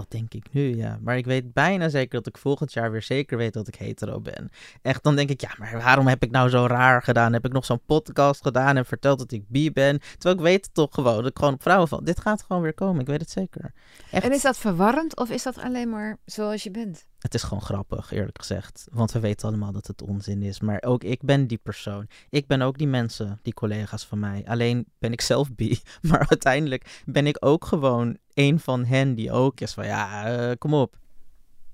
Dat 0.00 0.10
denk 0.10 0.34
ik 0.34 0.52
nu, 0.52 0.76
ja. 0.76 0.98
Maar 1.02 1.16
ik 1.16 1.24
weet 1.24 1.52
bijna 1.52 1.88
zeker 1.88 2.18
dat 2.18 2.26
ik 2.26 2.38
volgend 2.38 2.72
jaar 2.72 2.90
weer 2.90 3.02
zeker 3.02 3.36
weet 3.36 3.52
dat 3.52 3.68
ik 3.68 3.74
hetero 3.74 4.20
ben. 4.20 4.50
Echt, 4.82 5.02
dan 5.02 5.16
denk 5.16 5.30
ik, 5.30 5.40
ja, 5.40 5.54
maar 5.58 5.72
waarom 5.82 6.06
heb 6.06 6.22
ik 6.22 6.30
nou 6.30 6.48
zo 6.48 6.66
raar 6.66 7.02
gedaan? 7.02 7.32
Heb 7.32 7.44
ik 7.44 7.52
nog 7.52 7.64
zo'n 7.64 7.84
podcast 7.86 8.42
gedaan 8.42 8.76
en 8.76 8.86
verteld 8.86 9.18
dat 9.18 9.32
ik 9.32 9.48
bi 9.48 9.72
ben? 9.72 9.98
Terwijl 9.98 10.34
ik 10.34 10.40
weet 10.40 10.74
toch 10.74 10.94
gewoon 10.94 11.16
dat 11.16 11.26
ik 11.26 11.38
gewoon 11.38 11.56
vrouwen 11.58 11.88
val. 11.88 12.04
Dit 12.04 12.20
gaat 12.20 12.42
gewoon 12.42 12.62
weer 12.62 12.74
komen, 12.74 13.00
ik 13.00 13.06
weet 13.06 13.20
het 13.20 13.30
zeker. 13.30 13.72
Echt. 14.10 14.24
En 14.24 14.32
is 14.32 14.42
dat 14.42 14.58
verwarrend 14.58 15.16
of 15.16 15.30
is 15.30 15.42
dat 15.42 15.58
alleen 15.58 15.88
maar 15.88 16.16
zoals 16.24 16.62
je 16.62 16.70
bent? 16.70 17.06
Het 17.20 17.34
is 17.34 17.42
gewoon 17.42 17.62
grappig, 17.62 18.10
eerlijk 18.10 18.38
gezegd. 18.38 18.86
Want 18.90 19.12
we 19.12 19.20
weten 19.20 19.48
allemaal 19.48 19.72
dat 19.72 19.86
het 19.86 20.02
onzin 20.02 20.42
is. 20.42 20.60
Maar 20.60 20.82
ook 20.82 21.04
ik 21.04 21.22
ben 21.22 21.46
die 21.46 21.60
persoon. 21.62 22.06
Ik 22.30 22.46
ben 22.46 22.62
ook 22.62 22.78
die 22.78 22.86
mensen, 22.86 23.38
die 23.42 23.54
collega's 23.54 24.06
van 24.06 24.18
mij. 24.18 24.44
Alleen 24.46 24.86
ben 24.98 25.12
ik 25.12 25.20
zelf 25.20 25.54
bi. 25.54 25.78
Maar 26.08 26.26
uiteindelijk 26.28 27.02
ben 27.06 27.26
ik 27.26 27.36
ook 27.40 27.64
gewoon 27.64 28.16
een 28.34 28.60
van 28.60 28.84
hen 28.84 29.14
die 29.14 29.32
ook 29.32 29.60
is 29.60 29.74
van 29.74 29.86
ja, 29.86 30.32
uh, 30.50 30.54
kom 30.58 30.74
op. 30.74 30.98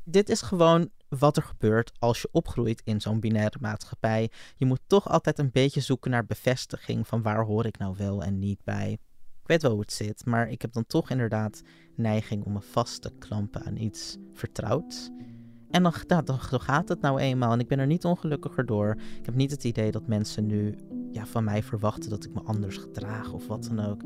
Dit 0.05 0.29
is 0.29 0.43
gewoon 0.43 0.91
wat 1.09 1.37
er 1.37 1.43
gebeurt 1.43 1.93
als 1.99 2.21
je 2.23 2.29
opgroeit 2.33 2.83
in 2.85 3.01
zo'n 3.01 3.21
binaire 3.21 3.59
maatschappij. 3.61 4.31
Je 4.57 4.67
moet 4.67 4.81
toch 4.87 5.09
altijd 5.09 5.39
een 5.39 5.51
beetje 5.51 5.81
zoeken 5.81 6.11
naar 6.11 6.27
bevestiging 6.27 7.07
van 7.07 7.23
waar 7.23 7.45
hoor 7.45 7.67
ik 7.67 7.79
nou 7.79 7.95
wel 7.97 8.23
en 8.23 8.39
niet 8.39 8.65
bij. 8.65 8.93
Ik 9.43 9.53
weet 9.53 9.63
wel 9.63 9.71
hoe 9.71 9.81
het 9.81 9.93
zit, 9.93 10.25
maar 10.25 10.49
ik 10.49 10.63
heb 10.63 10.73
dan 10.73 10.87
toch 10.87 11.11
inderdaad 11.11 11.63
neiging 11.97 12.45
om 12.45 12.53
me 12.53 12.61
vast 12.61 13.03
te 13.03 13.13
klampen 13.19 13.65
aan 13.65 13.77
iets 13.77 14.17
vertrouwds. 14.33 15.11
En 15.71 15.83
dan, 15.83 15.93
gaat 16.39 16.89
het 16.89 17.01
nou 17.01 17.19
eenmaal. 17.19 17.53
En 17.53 17.61
ik 17.61 17.69
ben 17.69 17.79
er 17.79 17.87
niet 17.87 18.05
ongelukkiger 18.05 18.67
door. 18.67 18.97
Ik 19.19 19.27
heb 19.27 19.35
niet 19.35 19.51
het 19.51 19.65
idee 19.65 19.91
dat 19.91 20.07
mensen 20.07 20.47
nu 20.47 20.75
ja, 21.11 21.27
van 21.27 21.45
mij 21.45 21.63
verwachten 21.63 22.11
dat 22.11 22.25
ik 22.25 22.35
me 22.35 22.41
anders 22.45 22.77
gedraag 22.77 23.33
of 23.33 23.47
wat 23.47 23.65
dan 23.65 23.87
ook. 23.87 24.01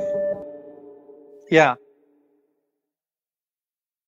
ja, 1.51 1.77